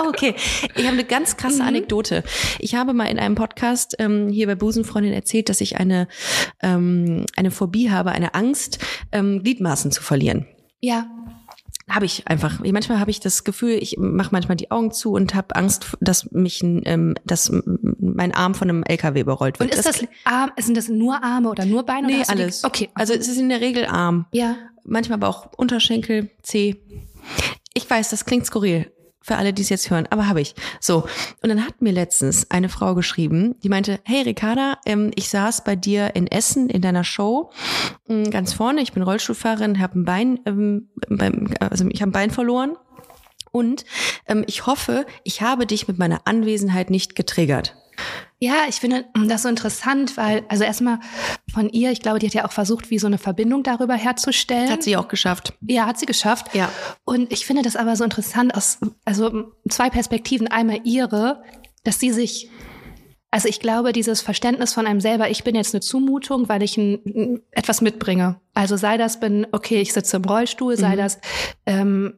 [0.00, 0.34] Oh, okay.
[0.76, 2.22] Ich habe eine ganz krasse Anekdote.
[2.60, 6.06] Ich habe mal in einem Podcast ähm, hier bei Busenfreundin erzählt, dass ich eine,
[6.62, 8.78] ähm, eine Phobie habe, eine Angst,
[9.10, 10.46] ähm, Gliedmaßen zu verlieren.
[10.80, 11.06] ja,
[11.88, 12.62] Habe ich einfach.
[12.62, 15.96] Ich- Manchmal habe ich das Gefühl, ich mache manchmal die Augen zu und habe Angst,
[16.00, 17.50] dass mich, ähm, dass
[17.98, 19.72] mein Arm von einem LKW überrollt wird.
[19.72, 22.06] und ist das, Arm, sind das nur Arme oder nur Beine?
[22.08, 22.64] Nee, alles.
[22.64, 22.88] Okay.
[22.94, 24.26] Also es ist in der Regel Arm.
[24.32, 24.56] ja.
[24.90, 26.76] Manchmal aber auch Unterschenkel, Zeh.
[27.74, 28.90] Ich weiß, das klingt skurril
[29.20, 30.54] für alle, die es jetzt hören, aber habe ich.
[30.80, 31.04] So,
[31.42, 35.64] und dann hat mir letztens eine Frau geschrieben, die meinte, hey Ricarda, ähm, ich saß
[35.64, 37.50] bei dir in Essen in deiner Show
[38.06, 40.88] mh, ganz vorne, ich bin Rollstuhlfahrerin, habe ein Bein, ähm,
[41.60, 42.76] also ich habe ein Bein verloren
[43.50, 43.84] und
[44.26, 47.76] ähm, ich hoffe, ich habe dich mit meiner Anwesenheit nicht getriggert.
[48.40, 51.00] Ja, ich finde das so interessant, weil, also erstmal
[51.52, 54.70] von ihr, ich glaube, die hat ja auch versucht, wie so eine Verbindung darüber herzustellen.
[54.70, 55.54] Hat sie auch geschafft.
[55.60, 56.54] Ja, hat sie geschafft.
[56.54, 56.70] Ja.
[57.04, 60.46] Und ich finde das aber so interessant aus, also zwei Perspektiven.
[60.46, 61.42] Einmal ihre,
[61.82, 62.48] dass sie sich,
[63.30, 66.76] also ich glaube, dieses Verständnis von einem selber, ich bin jetzt eine Zumutung, weil ich
[66.78, 68.40] ein, ein, etwas mitbringe.
[68.54, 71.18] Also sei das, bin, okay, ich sitze im Rollstuhl, sei das,
[71.66, 72.14] ähm,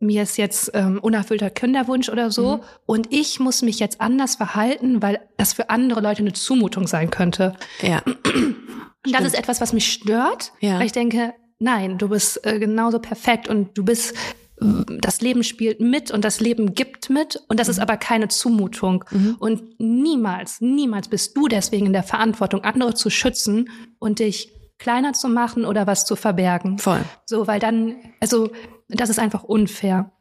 [0.00, 2.60] mir ist jetzt ähm, unerfüllter Kinderwunsch oder so.
[2.86, 7.10] Und ich muss mich jetzt anders verhalten, weil das für andere Leute eine Zumutung sein
[7.10, 7.54] könnte.
[7.80, 8.02] Ja.
[8.04, 10.78] Und das ist etwas, was mich stört, Ja.
[10.80, 14.14] weil ich denke, nein, du bist äh, genauso perfekt und du bist,
[14.60, 19.04] das Leben spielt mit und das Leben gibt mit und das ist aber keine Zumutung.
[19.38, 25.12] Und niemals, niemals bist du deswegen in der Verantwortung, andere zu schützen und dich kleiner
[25.12, 26.78] zu machen oder was zu verbergen.
[26.78, 27.00] Voll.
[27.26, 28.50] So, weil dann, also
[28.88, 30.12] das ist einfach unfair.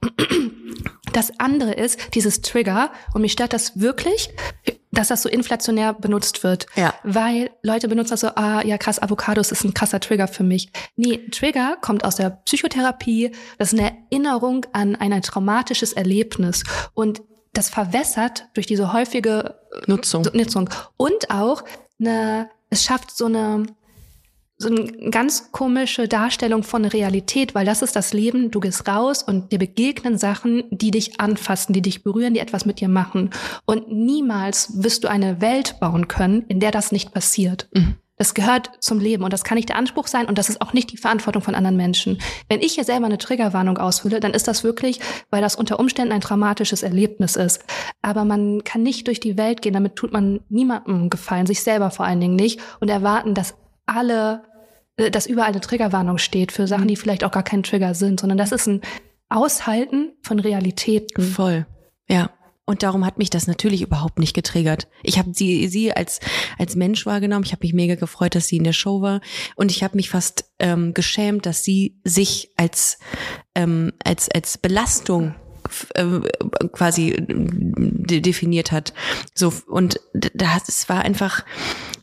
[1.14, 4.30] das andere ist dieses Trigger und mich stört das wirklich,
[4.98, 6.66] dass das so inflationär benutzt wird.
[6.76, 6.94] Ja.
[7.04, 10.72] Weil Leute benutzen das so, ah, ja krass, Avocados ist ein krasser Trigger für mich.
[10.96, 13.32] Nee, Trigger kommt aus der Psychotherapie.
[13.60, 16.64] Das ist eine Erinnerung an ein traumatisches Erlebnis.
[16.96, 17.22] Und
[17.54, 20.28] das verwässert durch diese häufige äh, Nutzung.
[20.34, 20.70] Nutzung.
[20.98, 21.64] Und auch
[22.00, 23.68] eine, es schafft so eine,
[24.60, 28.50] so eine ganz komische Darstellung von Realität, weil das ist das Leben.
[28.50, 32.66] Du gehst raus und dir begegnen Sachen, die dich anfassen, die dich berühren, die etwas
[32.66, 33.30] mit dir machen.
[33.66, 37.70] Und niemals wirst du eine Welt bauen können, in der das nicht passiert.
[38.18, 40.74] Das gehört zum Leben und das kann nicht der Anspruch sein und das ist auch
[40.74, 42.20] nicht die Verantwortung von anderen Menschen.
[42.50, 45.00] Wenn ich hier selber eine Triggerwarnung ausfülle, dann ist das wirklich,
[45.30, 47.64] weil das unter Umständen ein traumatisches Erlebnis ist.
[48.02, 51.92] Aber man kann nicht durch die Welt gehen, damit tut man niemandem gefallen, sich selber
[51.92, 53.54] vor allen Dingen nicht und erwarten, dass
[53.88, 54.44] alle,
[54.98, 58.20] äh, dass überall eine Triggerwarnung steht für Sachen, die vielleicht auch gar kein Trigger sind,
[58.20, 58.82] sondern das ist ein
[59.30, 61.24] Aushalten von Realitäten.
[61.24, 61.66] Voll.
[62.08, 62.30] Ja.
[62.70, 64.90] Und darum hat mich das natürlich überhaupt nicht getriggert.
[65.02, 66.20] Ich habe sie, sie als,
[66.58, 67.46] als Mensch wahrgenommen.
[67.46, 69.22] Ich habe mich mega gefreut, dass sie in der Show war.
[69.56, 73.00] Und ich habe mich fast ähm, geschämt, dass sie sich als,
[73.56, 75.34] ähm, als, als Belastung
[76.72, 78.94] quasi äh, de- definiert hat.
[79.34, 81.44] So und das war einfach,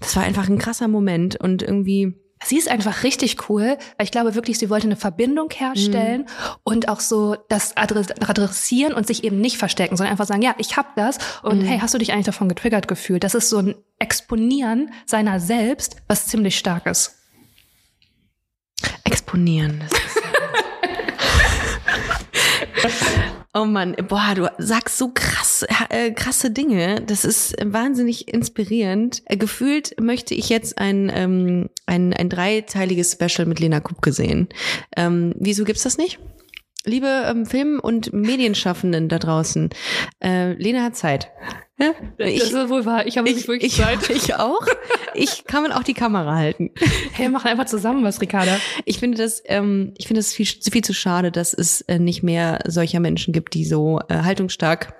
[0.01, 2.15] das war einfach ein krasser Moment und irgendwie
[2.47, 6.27] Sie ist einfach richtig cool, weil ich glaube wirklich, sie wollte eine Verbindung herstellen
[6.63, 10.55] und auch so das adress adressieren und sich eben nicht verstecken, sondern einfach sagen, ja,
[10.59, 13.25] ich hab das und hey, hast du dich eigentlich davon getriggert gefühlt?
[13.25, 17.15] Das ist so ein Exponieren seiner selbst, was ziemlich stark ist.
[19.05, 19.83] exponieren.
[22.83, 23.07] Das ist
[23.55, 27.03] oh Mann, boah, du sagst so krass, äh, krasse Dinge.
[27.07, 29.23] Das ist wahnsinnig inspirierend.
[29.27, 34.49] Äh, gefühlt möchte ich jetzt ein, ähm, ein, ein dreiteiliges Special mit Lena Kupke sehen.
[34.97, 36.19] Ähm, wieso gibt's das nicht?
[36.85, 39.71] Liebe ähm, Film- und Medienschaffenden da draußen,
[40.23, 41.31] äh, Lena hat Zeit.
[41.79, 41.93] Ja?
[42.18, 43.07] Ich, ist wohl wahr.
[43.07, 44.66] Ich habe ich, ich, ich auch.
[45.14, 46.70] Ich kann man auch die Kamera halten.
[47.12, 48.57] Hey, machen einfach zusammen was, Ricarda.
[48.85, 52.25] Ich finde das, ähm, ich finde es viel, viel zu schade, dass es äh, nicht
[52.25, 54.95] mehr solcher Menschen gibt, die so äh, haltungsstark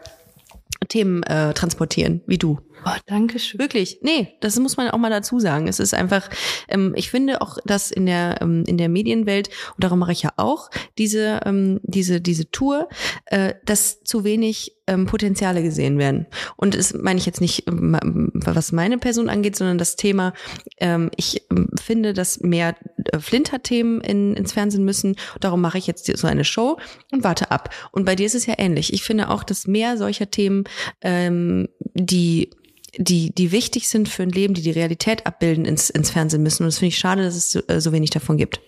[0.89, 2.61] Themen äh, transportieren wie du.
[2.87, 3.59] Oh, danke schön.
[3.61, 5.69] Wirklich, nee, das muss man auch mal dazu sagen.
[5.69, 6.29] Es ist einfach,
[6.69, 10.23] ähm, ich finde auch, dass in der ähm, in der Medienwelt und darum mache ich
[10.23, 12.89] ja auch diese ähm, diese diese Tour,
[13.27, 16.27] äh, dass zu wenig ähm, Potenziale gesehen werden.
[16.57, 20.35] Und das meine ich jetzt nicht, ähm, was meine Person angeht, sondern das Thema.
[20.79, 22.77] Ähm, ich ähm, finde, dass mehr
[23.13, 25.17] äh, Flinter-Themen in, ins Fernsehen müssen.
[25.41, 26.79] Darum mache ich jetzt so eine Show
[27.13, 27.71] und warte ab.
[27.93, 28.93] Und bei dir ist es ja ähnlich.
[28.93, 30.65] Ich finde auch, dass mehr solcher Themen,
[31.01, 32.51] ähm, die
[32.99, 36.63] die, die wichtig sind für ein Leben, die die Realität abbilden, ins, ins Fernsehen müssen.
[36.63, 38.61] Und das finde ich schade, dass es so, äh, so wenig davon gibt.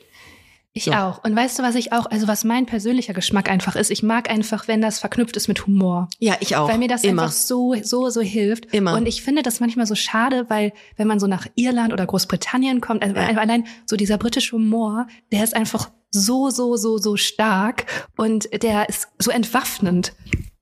[0.72, 0.92] Ich So.
[0.92, 1.24] auch.
[1.24, 3.90] Und weißt du, was ich auch, also was mein persönlicher Geschmack einfach ist?
[3.90, 6.08] Ich mag einfach, wenn das verknüpft ist mit Humor.
[6.18, 6.68] Ja, ich auch.
[6.68, 7.22] Weil mir das Immer.
[7.22, 8.66] einfach so, so, so hilft.
[8.74, 8.92] Immer.
[8.94, 12.82] Und ich finde das manchmal so schade, weil wenn man so nach Irland oder Großbritannien
[12.82, 13.28] kommt, also Ja.
[13.38, 17.86] allein so dieser britische Humor, der ist einfach so, so, so, so stark
[18.18, 20.12] und der ist so entwaffnend.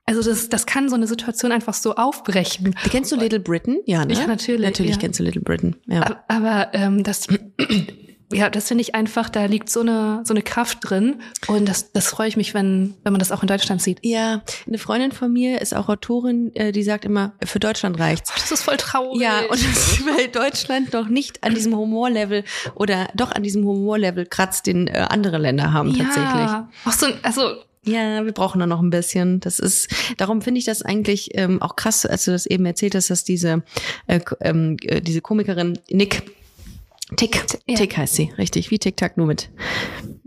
[0.06, 2.74] Also das, das kann so eine Situation einfach so aufbrechen.
[2.90, 3.78] Kennst du Little Britain?
[3.86, 4.12] Ja, ne?
[4.14, 4.98] Ja, natürlich, Natürlich ja.
[4.98, 5.76] kennst du Little Britain.
[5.86, 6.02] Ja.
[6.02, 7.26] Aber, aber ähm, das,
[8.32, 11.22] ja, das finde ich einfach, da liegt so eine, so eine Kraft drin.
[11.46, 13.98] Und das, das freue ich mich, wenn, wenn man das auch in Deutschland sieht.
[14.02, 18.30] Ja, eine Freundin von mir ist auch Autorin, äh, die sagt immer, für Deutschland reicht's.
[18.34, 19.22] Das ist voll traurig.
[19.22, 22.44] Ja, und das ist, weil Deutschland noch nicht an diesem Humorlevel
[22.74, 26.20] oder doch an diesem Humorlevel kratzt, den äh, andere Länder haben tatsächlich.
[26.24, 26.68] Ja.
[26.84, 27.54] Auch so, ein- also,
[27.84, 29.40] Ja, wir brauchen da noch ein bisschen.
[29.40, 32.94] Das ist, darum finde ich das eigentlich ähm, auch krass, als du das eben erzählt
[32.94, 33.62] hast, dass diese,
[34.06, 36.22] äh, ähm, äh, diese Komikerin Nick,
[37.16, 37.76] Tick, Ja.
[37.76, 39.50] Tick heißt sie, richtig, wie Tic Tac nur mit,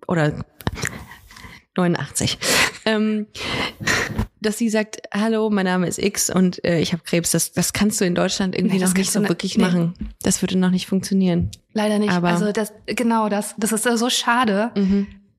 [0.07, 0.45] oder
[1.75, 2.37] 89.
[2.85, 3.27] Ähm,
[4.41, 7.31] dass sie sagt, hallo, mein Name ist X und äh, ich habe Krebs.
[7.31, 9.63] Das, das kannst du in Deutschland irgendwie Nee, das noch nicht so ne- wirklich nee.
[9.63, 9.93] machen.
[10.23, 11.51] Das würde noch nicht funktionieren.
[11.73, 12.11] leider nicht.
[12.11, 14.71] Aber- also das, genau das, das ist so schade.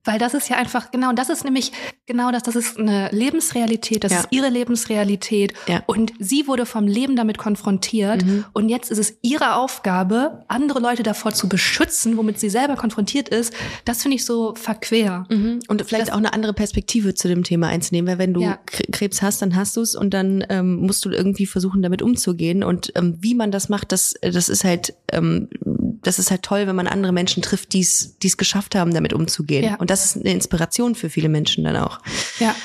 [0.05, 1.71] Weil das ist ja einfach, genau, das ist nämlich
[2.05, 4.19] genau das, das ist eine Lebensrealität, das Ja.
[4.19, 5.53] ist ihre Lebensrealität.
[5.67, 5.83] Ja.
[5.87, 8.23] Und sie wurde vom Leben damit konfrontiert.
[8.53, 13.29] Und jetzt ist es ihre Aufgabe, andere Leute davor zu beschützen, womit sie selber konfrontiert
[13.29, 13.53] ist.
[13.85, 15.25] Das finde ich so verquer.
[15.29, 15.59] Mhm.
[15.67, 18.57] Und vielleicht auch eine andere Perspektive zu dem Thema einzunehmen, weil wenn du Ja.
[18.67, 22.01] Kre- Krebs hast, dann hast du es und dann ähm, musst du irgendwie versuchen, damit
[22.01, 22.63] umzugehen.
[22.63, 25.49] Und ähm, wie man das macht, das, das ist halt, ähm,
[26.03, 28.93] das ist halt toll, wenn man andere Menschen trifft, die es die es geschafft haben,
[28.93, 29.63] damit umzugehen.
[29.63, 29.75] Ja.
[29.75, 31.99] Und das ist eine Inspiration für viele Menschen dann auch.
[32.39, 32.55] Ja.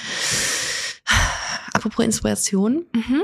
[1.73, 2.85] Apropos Inspiration.
[2.95, 3.23] Mhm.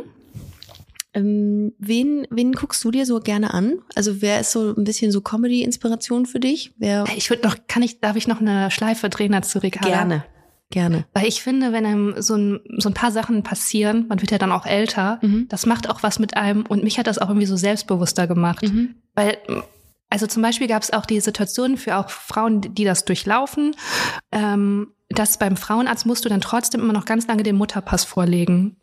[1.12, 3.80] Ähm, wen, wen guckst du dir so gerne an?
[3.96, 6.72] Also wer ist so ein bisschen so Comedy-Inspiration für dich?
[6.78, 9.88] Wer Ich würde noch, kann ich, darf ich noch eine Schleife drehen dazu, Ricarda?
[9.88, 10.24] gerne?
[10.72, 11.04] Gerne.
[11.14, 14.38] Weil ich finde, wenn einem so ein, so ein paar Sachen passieren, man wird ja
[14.38, 15.46] dann auch älter, Mhm.
[15.48, 18.62] das macht auch was mit einem und mich hat das auch irgendwie so selbstbewusster gemacht.
[18.62, 18.94] Mhm.
[19.16, 19.38] Weil,
[20.10, 23.76] also zum Beispiel gab es auch die Situation für auch Frauen, die das durchlaufen,
[24.32, 28.76] ähm, dass beim Frauenarzt musst du dann trotzdem immer noch ganz lange den Mutterpass vorlegen.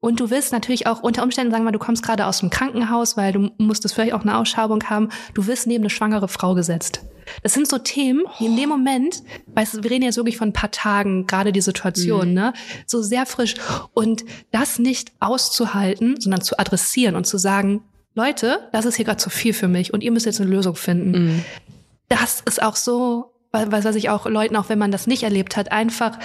[0.00, 2.50] Und du wirst natürlich auch unter Umständen, sagen wir mal, du kommst gerade aus dem
[2.50, 6.54] Krankenhaus, weil du musstest vielleicht auch eine Ausschabung haben, du wirst neben eine schwangere Frau
[6.54, 7.04] gesetzt.
[7.44, 9.22] Das sind so Themen, die in dem Moment,
[9.54, 12.52] weißt du, wir reden jetzt wirklich von ein paar Tagen, gerade die Situation, ne,
[12.84, 13.54] so sehr frisch.
[13.94, 17.84] Und das nicht auszuhalten, sondern zu adressieren und zu sagen,
[18.14, 20.74] Leute, das ist hier gerade zu viel für mich und ihr müsst jetzt eine Lösung
[20.74, 21.44] finden.
[22.08, 25.56] Das ist auch so, was, was ich auch Leuten, auch wenn man das nicht erlebt
[25.56, 26.18] hat, einfach,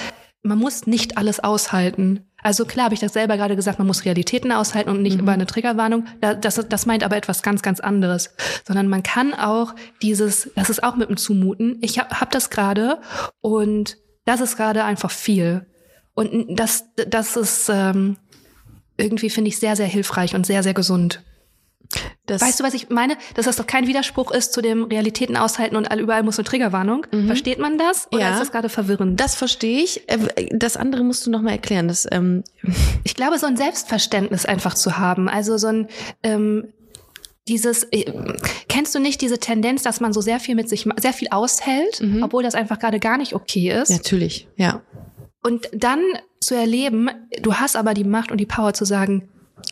[0.44, 2.24] man muss nicht alles aushalten.
[2.44, 5.32] Also klar habe ich das selber gerade gesagt, man muss Realitäten aushalten und nicht über
[5.32, 6.06] eine Triggerwarnung.
[6.22, 8.30] Da- Das, das meint aber etwas ganz, ganz anderes.
[8.66, 11.78] Sondern man kann auch dieses, das ist auch mit dem Zumuten.
[11.82, 13.00] Ich habe hab das gerade
[13.42, 15.66] und das ist gerade einfach viel.
[16.14, 18.18] Und das, das ist ähm,
[18.98, 21.24] irgendwie, finde ich, sehr, sehr hilfreich und sehr, sehr gesund.
[22.26, 23.16] Das, Weißt du, was ich meine?
[23.36, 26.44] Dass das doch kein Widerspruch ist zu dem Realitäten aushalten und all- überall muss eine
[26.46, 27.06] Triggerwarnung.
[27.28, 28.08] Versteht man das?
[28.12, 28.34] Oder Ja.
[28.34, 29.20] ist das gerade verwirrend?
[29.20, 30.10] das verstehe ich.
[30.10, 30.18] Äh,
[30.52, 31.88] Das andere musst du noch mal erklären.
[31.88, 32.44] Das, ähm,
[33.06, 35.30] Ich glaube, so ein Selbstverständnis einfach zu haben.
[35.30, 35.88] Also so ein
[36.24, 36.74] ähm,
[37.48, 38.12] dieses äh,
[38.68, 42.02] kennst du nicht diese Tendenz, dass man so sehr viel mit sich sehr viel aushält,
[42.22, 43.90] obwohl das einfach gerade gar nicht okay ist.
[43.90, 44.82] natürlich, ja.
[45.44, 46.02] Und dann
[46.42, 47.10] zu erleben,
[47.42, 49.30] du hast aber die Macht und die Power zu sagen,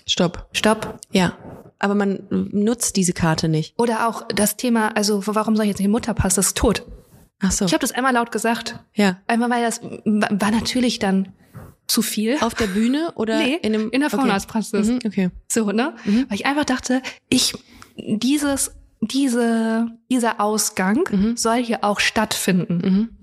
[0.07, 0.47] Stopp.
[0.53, 0.99] stopp.
[1.11, 1.33] Ja.
[1.79, 3.73] Aber man nutzt diese Karte nicht.
[3.77, 6.35] Oder auch das Thema, also warum soll ich jetzt nicht Mutterpass?
[6.35, 6.83] Das ist tot.
[7.41, 7.65] Ach so.
[7.65, 8.79] Ich habe das einmal laut gesagt.
[8.93, 9.17] ja.
[9.27, 11.29] Einmal, weil das war natürlich dann
[11.87, 12.37] zu viel.
[12.41, 14.17] Auf der Bühne oder Nee, in, einem, in der okay.
[14.17, 14.87] Frauenarztpraxis.
[14.87, 15.29] Mhm, okay.
[15.51, 15.93] So, ne?
[16.05, 17.53] Weil ich einfach dachte, ich,
[17.97, 18.71] dieses,
[19.01, 21.03] diese, dieser Ausgang
[21.35, 23.14] soll hier auch stattfinden.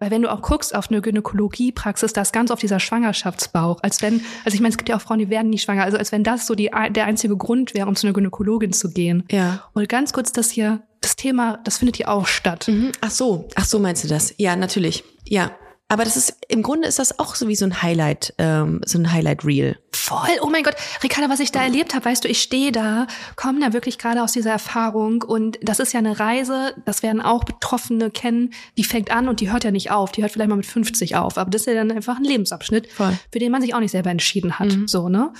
[0.00, 3.80] Weil wenn du auch guckst auf eine Gynäkologiepraxis, da ist ganz oft dieser Schwangerschaftsbauch.
[3.82, 5.84] Als wenn, also ich meine, es gibt ja auch Frauen, die werden nicht schwanger.
[5.84, 8.90] Also als wenn das so die, der einzige Grund wäre, um zu einer Gynäkologin zu
[8.90, 9.24] gehen.
[9.30, 9.62] Ja.
[9.74, 12.66] Und ganz kurz, das hier, das Thema, das findet hier auch statt.
[12.68, 12.92] Mhm.
[13.02, 14.34] Ach so, ach so meinst du das?
[14.38, 15.04] Ja, natürlich.
[15.28, 15.52] Ja.
[15.90, 18.96] Aber das ist, im Grunde ist das auch so wie so ein Highlight, ähm, so
[18.96, 19.76] ein Highlight-Reel.
[19.92, 23.08] Voll, oh mein Gott, Ricarda, was ich da erlebt habe, weißt du, ich stehe da,
[23.34, 27.20] komme da wirklich gerade aus dieser Erfahrung und das ist ja eine Reise, das werden
[27.20, 30.48] auch Betroffene kennen, die fängt an und die hört ja nicht auf, die hört vielleicht
[30.48, 33.18] mal mit 50 auf, aber das ist ja dann einfach ein Lebensabschnitt, Voll.
[33.32, 35.32] für den man sich auch nicht selber entschieden hat, so, ne?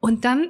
[0.00, 0.48] Und dann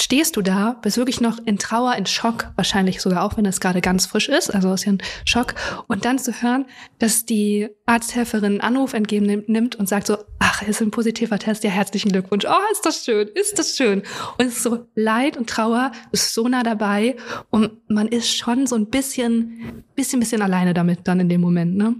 [0.00, 3.60] stehst du da, bist wirklich noch in Trauer, in Schock, wahrscheinlich sogar auch, wenn das
[3.60, 5.54] gerade ganz frisch ist, also ist ja ein Schock.
[5.86, 6.66] Und dann zu hören,
[6.98, 11.70] dass die Arzthelferin einen Anruf entgegennimmt und sagt so, ach, ist ein positiver Test, ja,
[11.70, 12.44] herzlichen Glückwunsch.
[12.48, 14.02] Oh, ist das schön, ist das schön.
[14.38, 17.16] Und es ist so Leid und Trauer, ist so nah dabei
[17.50, 21.76] und man ist schon so ein bisschen, bisschen, bisschen alleine damit dann in dem Moment,
[21.76, 21.96] ne?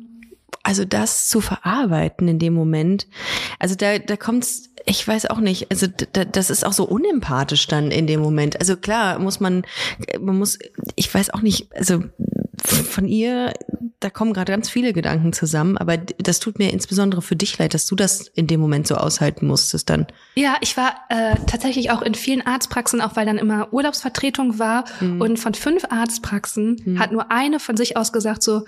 [0.62, 3.06] Also das zu verarbeiten in dem Moment,
[3.58, 7.66] also da, da kommt's, ich weiß auch nicht, also da, das ist auch so unempathisch
[7.66, 8.58] dann in dem Moment.
[8.58, 9.64] Also klar, muss man,
[10.18, 10.58] man muss,
[10.96, 12.02] ich weiß auch nicht, also
[12.64, 13.52] von ihr,
[14.00, 17.74] da kommen gerade ganz viele Gedanken zusammen, aber das tut mir insbesondere für dich leid,
[17.74, 20.06] dass du das in dem Moment so aushalten musstest dann.
[20.34, 24.84] Ja, ich war äh, tatsächlich auch in vielen Arztpraxen, auch weil dann immer Urlaubsvertretung war.
[25.00, 28.64] Und von fünf Arztpraxen hat nur eine von sich aus gesagt so,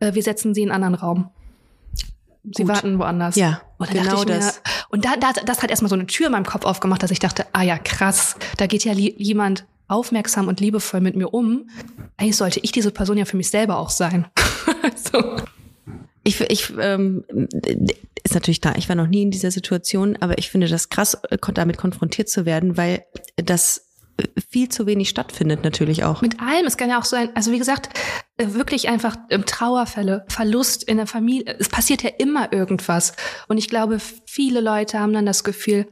[0.00, 1.30] äh, wir setzen sie in einen anderen Raum.
[2.44, 2.72] Sie Gut.
[2.72, 3.36] warten woanders.
[3.36, 4.60] Ja, und dann genau ich mir, das.
[4.88, 7.20] Und da, da, das hat erstmal so eine Tür in meinem Kopf aufgemacht, dass ich
[7.20, 11.68] dachte, ah ja, krass, da geht ja jemand aufmerksam und liebevoll mit mir um.
[12.16, 14.26] Eigentlich sollte ich diese Person ja für mich selber auch sein.
[15.12, 15.36] so.
[16.24, 17.24] Ich, ich ähm,
[18.24, 21.14] ist natürlich klar, ich war noch nie in dieser Situation, aber ich finde das krass,
[21.30, 23.04] äh, damit konfrontiert zu werden, weil
[23.36, 23.91] das
[24.50, 26.20] viel zu wenig stattfindet natürlich auch.
[26.22, 27.88] Mit allem, es kann ja auch so ein, also wie gesagt,
[28.36, 31.56] äh, wirklich einfach ähm, Trauerfälle, Verlust in der Familie.
[31.58, 33.14] Es passiert ja immer irgendwas.
[33.48, 35.86] Und ich glaube, viele Leute haben dann das Gefühl,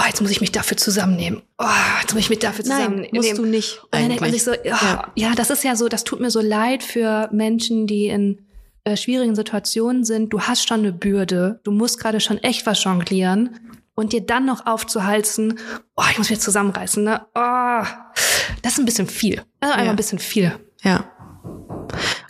[0.00, 1.42] oh, jetzt muss ich mich dafür zusammennehmen.
[1.58, 1.64] Oh,
[2.02, 3.10] jetzt muss ich mich dafür Nein, zusammennehmen.
[3.16, 5.12] musst du nicht Und dann denkt man sich so, ja, Ja.
[5.14, 8.46] ja, das ist ja so, das tut mir so leid für Menschen, die in
[8.84, 10.32] äh, schwierigen Situationen sind.
[10.32, 11.60] Du hast schon eine Bürde.
[11.64, 13.58] Du musst gerade schon echt was jonglieren.
[13.96, 15.58] Und dir dann noch aufzuhalsen,
[15.96, 17.22] oh, ich muss mich jetzt zusammenreißen, ne?
[17.34, 17.82] Oh,
[18.62, 19.42] das ist ein bisschen viel.
[19.60, 19.90] Also einfach Ja.
[19.90, 20.52] ein bisschen viel.
[20.82, 21.04] Ja.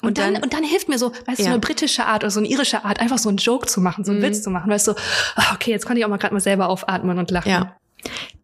[0.00, 1.48] Und, dann, und dann hilft mir so, weißt du, so Ja.
[1.48, 1.52] Mhm.
[1.54, 4.12] eine britische Art oder so eine irische Art, einfach so einen Joke zu machen, so
[4.12, 4.98] einen Witz zu machen, weißt du, so,
[5.34, 7.50] ah, okay, jetzt konnte ich auch mal gerade mal selber aufatmen und lachen.
[7.50, 7.76] Ja.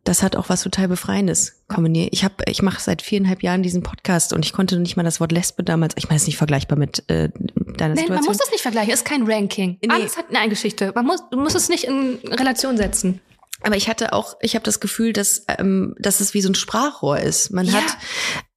[0.05, 2.09] Das hat auch was total Befreiendes kombiniert.
[2.13, 5.21] Ich habe, ich mache seit viereinhalb Jahren diesen Podcast und ich konnte nicht mal das
[5.21, 5.95] Wort Lesbe damals.
[5.97, 8.15] Ich meine, es ist nicht vergleichbar mit äh, deiner Nein, Situation.
[8.17, 9.79] man muss das nicht vergleichen, ist kein Ranking.
[9.81, 9.89] Nee.
[9.91, 10.91] Alles hat eine Geschichte.
[10.95, 13.21] Man muss, du musst es nicht in Relation setzen.
[13.65, 16.57] Aber ich hatte auch, ich habe das Gefühl, dass, ähm, dass es wie so ein
[16.57, 17.53] Sprachrohr ist.
[17.53, 17.75] Man Ja.
[17.75, 17.97] hat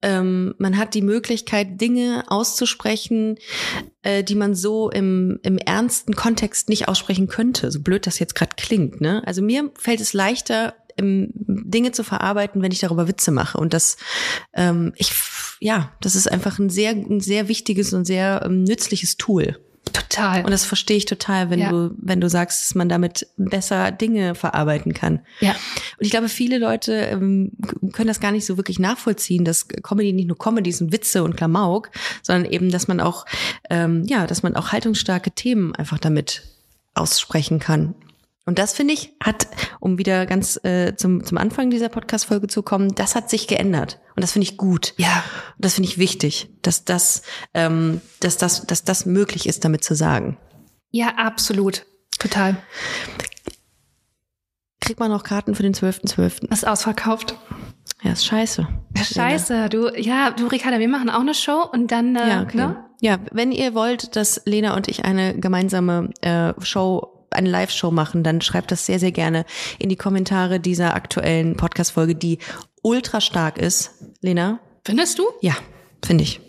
[0.01, 3.37] ähm, man hat die Möglichkeit, Dinge auszusprechen,
[4.03, 7.71] äh, die man so im, im ernsten Kontext nicht aussprechen könnte.
[7.71, 9.01] So blöd das jetzt gerade klingt.
[9.01, 9.21] Ne?
[9.25, 13.57] Also mir fällt es leichter, Dinge zu verarbeiten, wenn ich darüber Witze mache.
[13.57, 13.97] Und das,
[14.53, 15.11] ähm, ich,
[15.59, 19.59] ja, das ist einfach ein sehr, ein sehr wichtiges und sehr ähm, nützliches Tool.
[19.93, 20.43] Total.
[20.43, 21.69] Und das verstehe ich total, wenn Ja.
[21.69, 25.19] du, wenn du sagst, dass man damit besser Dinge verarbeiten kann.
[25.41, 25.51] ja.
[25.51, 27.51] Und ich glaube, viele Leute ähm,
[27.93, 31.37] können das gar nicht so wirklich nachvollziehen, dass Comedy nicht nur Comedy sind Witze und
[31.37, 31.91] Klamauk,
[32.23, 33.25] sondern eben, dass man auch,
[33.69, 36.43] ähm, ja, dass man auch haltungsstarke Themen einfach damit
[36.93, 37.93] aussprechen kann.
[38.45, 39.47] Und das finde ich hat,
[39.79, 43.99] um wieder ganz äh, zum zum Anfang dieser Podcast-Folge zu kommen, das hat sich geändert
[44.15, 44.93] und das finde ich gut.
[44.97, 45.23] Ja.
[45.55, 47.23] Und das finde ich wichtig, dass das,
[47.53, 50.37] ähm, dass das, dass das möglich ist, damit zu sagen.
[50.91, 51.85] Ja, absolut.
[52.19, 52.55] Total.
[54.79, 56.47] Kriegt man noch Karten für den 12.12.?
[56.47, 57.35] Das ist ausverkauft.
[58.03, 58.67] Ja, ist scheiße.
[58.95, 62.57] Scheiße, du, ja, du, Ricarda, wir machen auch eine Show und dann, äh, Ja, okay.
[62.57, 62.85] ne?
[63.01, 68.23] Ja, wenn ihr wollt, dass Lena und ich eine gemeinsame äh, Show, eine Live-Show machen,
[68.23, 69.45] dann schreibt das sehr, sehr gerne
[69.79, 72.39] in die Kommentare dieser aktuellen Podcast-Folge, die
[72.81, 73.91] ultra stark ist.
[74.21, 74.59] Lena?
[74.83, 75.23] Findest du?
[75.41, 75.55] Ja,
[76.03, 76.41] finde ich.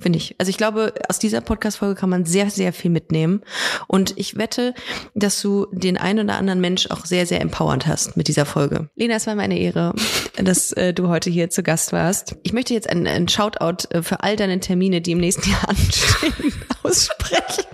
[0.00, 0.36] Finde ich.
[0.38, 3.42] Also ich glaube, aus dieser Podcast-Folge kann man sehr, sehr viel mitnehmen.
[3.88, 4.74] Und ich wette,
[5.14, 8.90] dass du den einen oder anderen Mensch auch sehr, sehr empowernd hast mit dieser Folge.
[8.94, 9.94] Lena, es war mir eine Ehre,
[10.36, 12.36] dass äh, du heute hier zu Gast warst.
[12.44, 15.68] Ich möchte jetzt einen, einen Shoutout äh, für all deine Termine, die im nächsten Jahr
[15.68, 16.52] anstehen,
[16.84, 17.64] aussprechen.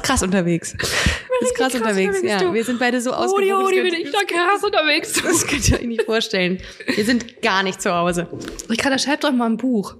[0.00, 0.72] Du bist krass unterwegs.
[0.72, 2.16] Du bist krass, krass unterwegs.
[2.18, 2.54] unterwegs, Ja, du.
[2.54, 3.66] wir sind beide so ausgewogen.
[3.66, 5.12] Hodi, das bin ich da krass unterwegs.
[5.22, 6.60] Das könnt ihr euch nicht vorstellen.
[6.94, 8.26] Wir sind gar nicht zu Hause.
[8.68, 9.96] Ricarda, schreib doch mal ein Buch.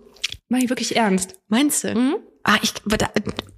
[0.48, 1.34] Mach ich wirklich ernst.
[1.48, 1.94] Meinst du?
[1.94, 2.16] Mhm.
[2.42, 3.08] Ah, ich, da,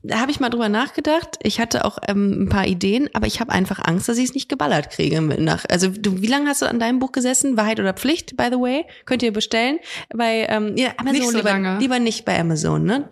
[0.03, 1.39] da habe ich mal drüber nachgedacht.
[1.45, 4.35] Ich hatte auch ähm, ein paar Ideen, aber ich habe einfach Angst, dass ich es
[4.35, 5.21] nicht geballert kriege.
[5.23, 7.57] Nach, also du, wie lange hast du an deinem Buch gesessen?
[7.57, 8.85] Wahrheit oder Pflicht, by the way?
[9.05, 9.79] Könnt ihr bestellen
[10.13, 11.79] bei ähm, ja, Amazon Nicht so lieber, lange.
[11.79, 13.09] lieber nicht bei Amazon, ne?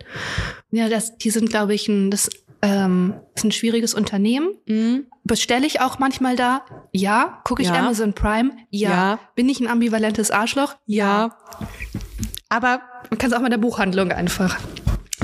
[0.71, 2.29] Ja, das, die sind, glaube ich, ein, das
[2.61, 4.49] ähm, ist ein schwieriges Unternehmen.
[4.67, 5.07] Mhm.
[5.23, 6.63] Bestelle ich auch manchmal da?
[6.91, 7.41] Ja.
[7.43, 7.75] Gucke ich Ja.
[7.75, 8.51] Amazon Prime?
[8.69, 8.89] Ja.
[8.89, 9.19] Ja.
[9.35, 10.75] Bin ich ein ambivalentes Arschloch?
[10.85, 11.37] Ja.
[12.49, 14.57] Aber Man kann es auch mal in der Buchhandlung einfach.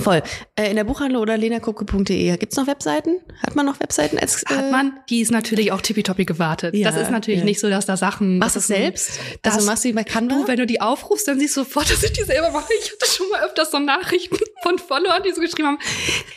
[0.08, 0.24] Voll.
[0.55, 2.38] Äh, in der Buchhandlung oder lenakucke.de.
[2.38, 3.20] Gibt's noch Webseiten?
[3.45, 6.76] Hat man noch Webseiten als äh, Hat man, die ist natürlich auch tippitoppi gewartet.
[6.76, 7.45] Ja, das ist natürlich ja.
[7.45, 8.38] nicht so, dass da Sachen.
[8.38, 9.20] Machst du es selbst?
[9.41, 10.36] Das, also machst du bei Canva?
[10.41, 12.72] du, wenn du die aufrufst, dann siehst du sofort, dass ich die selber mache.
[12.80, 15.80] Ich hatte schon mal öfters so Nachrichten von Followern, die so geschrieben haben.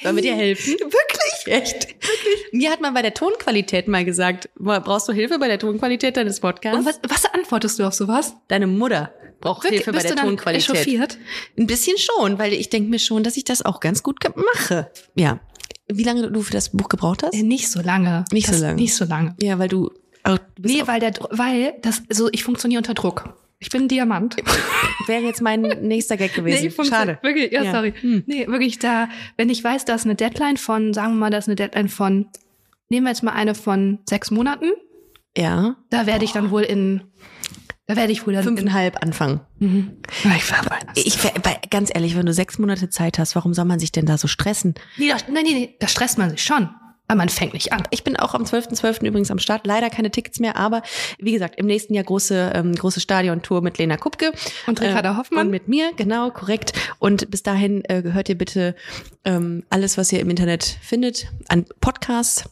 [0.02, 0.74] Sollen wir dir helfen?
[0.80, 1.46] Wirklich?
[1.46, 1.88] Echt?
[1.88, 2.52] Wirklich?
[2.52, 6.40] Mir hat man bei der Tonqualität mal gesagt, brauchst du Hilfe bei der Tonqualität deines
[6.40, 6.78] Podcasts?
[6.78, 8.34] Und was, was antwortest du auf sowas?
[8.48, 9.84] Deine Mutter braucht Wirklich?
[9.84, 10.70] Hilfe bei Bist der du dann Tonqualität.
[10.70, 11.18] echauffiert?
[11.58, 14.90] Ein bisschen schon, weil ich denke mir schon, dass ich das auch ganz gut mache.
[15.14, 15.40] Ja.
[15.92, 17.34] Wie lange du für das Buch gebraucht hast?
[17.34, 18.24] Äh, Nicht so lange.
[18.32, 18.74] Nicht so das, lange.
[18.76, 19.34] Nicht so lange.
[19.40, 19.90] Ja, weil du.
[20.22, 23.34] auch- du Nee, weil der, weil das, so, ich funktioniere unter Druck.
[23.58, 24.36] Ich bin ein Diamant.
[25.06, 26.70] wäre jetzt mein nächster Gag gewesen.
[26.70, 27.18] funktioniere- Schade.
[27.22, 27.72] Wirklich, ja, Ja.
[27.72, 27.92] sorry.
[28.00, 28.22] Hm.
[28.26, 31.38] Nee, wirklich da, wenn ich weiß, da ist eine Deadline von, sagen wir mal, da
[31.38, 32.26] ist eine Deadline von,
[32.88, 34.70] nehmen wir jetzt mal eine von sechs Monaten,
[35.36, 35.76] Ja.
[35.90, 37.02] da werde ich dann wohl in,
[37.90, 39.40] da werde ich wohl dann in, Fünfeinhalb anfangen.
[39.58, 39.96] Mhm.
[40.22, 43.80] Ich war Ich, weil, ganz ehrlich, wenn du sechs Monate Zeit hast, warum soll man
[43.80, 44.74] sich denn da so stressen?
[44.96, 46.68] Nee, das, nein, nee, nee, da stresst man sich schon.
[47.08, 47.82] Aber man fängt nicht an.
[47.90, 49.04] Ich bin auch am 12.12.
[49.04, 49.66] übrigens am Start.
[49.66, 50.82] Leider keine Tickets mehr, aber
[51.18, 54.30] wie gesagt, im nächsten Jahr große, ähm, große Stadiontour mit Lena Kupke.
[54.68, 55.46] Und Ricarda Äh, Hoffmann.
[55.46, 56.72] Und mit mir, genau, korrekt.
[57.00, 58.76] Und bis dahin äh, hört ihr bitte
[59.24, 62.44] ähm, alles, was ihr im Internet findet, an Podcasts.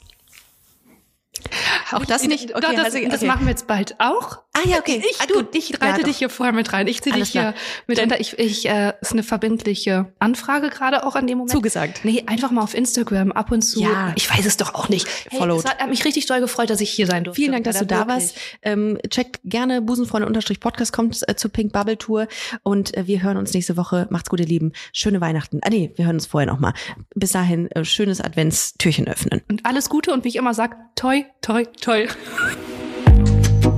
[1.93, 2.51] Auch das nicht?
[2.51, 3.27] Das, also, das okay.
[3.27, 4.39] machen wir jetzt bald auch.
[4.53, 5.03] Ah ja, okay.
[5.09, 6.09] Ich, Ah, du, ich Ja, reite doch.
[6.09, 6.87] dich hier vorher mit rein.
[6.87, 7.55] Ich ziehe dich hier klar.
[7.87, 8.21] mit runter.
[8.21, 11.53] Ich, ich, äh, ist eine verbindliche Anfrage gerade auch an dem Moment.
[11.53, 12.01] Zugesagt.
[12.05, 13.81] Nee, einfach mal auf Instagram ab und zu.
[13.81, 14.13] Ja.
[14.17, 15.07] Ich weiß es doch auch nicht.
[15.31, 15.65] Hey, Followed.
[15.65, 17.41] es hat hat mich richtig doll gefreut, dass ich hier sein durfte.
[17.41, 18.37] Vielen Dank, dass du da warst.
[18.63, 22.27] Ähm, checkt gerne Busenfreunde-Podcast, kommt äh, zur Pink Bubble Tour
[22.63, 24.07] und äh, wir hören uns nächste Woche.
[24.11, 24.73] Macht's gut, ihr Lieben.
[24.93, 25.61] Schöne Weihnachten.
[25.63, 26.75] Ah nee, wir hören uns vorher noch mal.
[27.15, 29.43] Bis dahin, äh, schönes Adventstürchen öffnen.
[29.49, 32.07] Und alles Gute und wie ich immer sag, toi, toi, toi.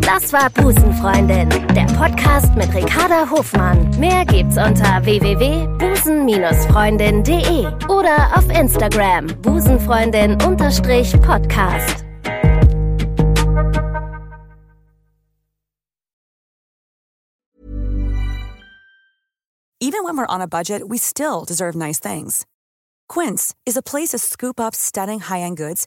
[0.01, 3.89] Das war Busenfreundin, der Podcast mit Ricarda Hofmann.
[3.99, 12.05] Mehr gibt's unter www.busen-freundin.de oder auf Instagram busenfreundin-podcast.
[19.83, 22.45] Even when we're on a budget, we still deserve nice things.
[23.09, 25.87] Quince is a place to scoop up stunning high-end goods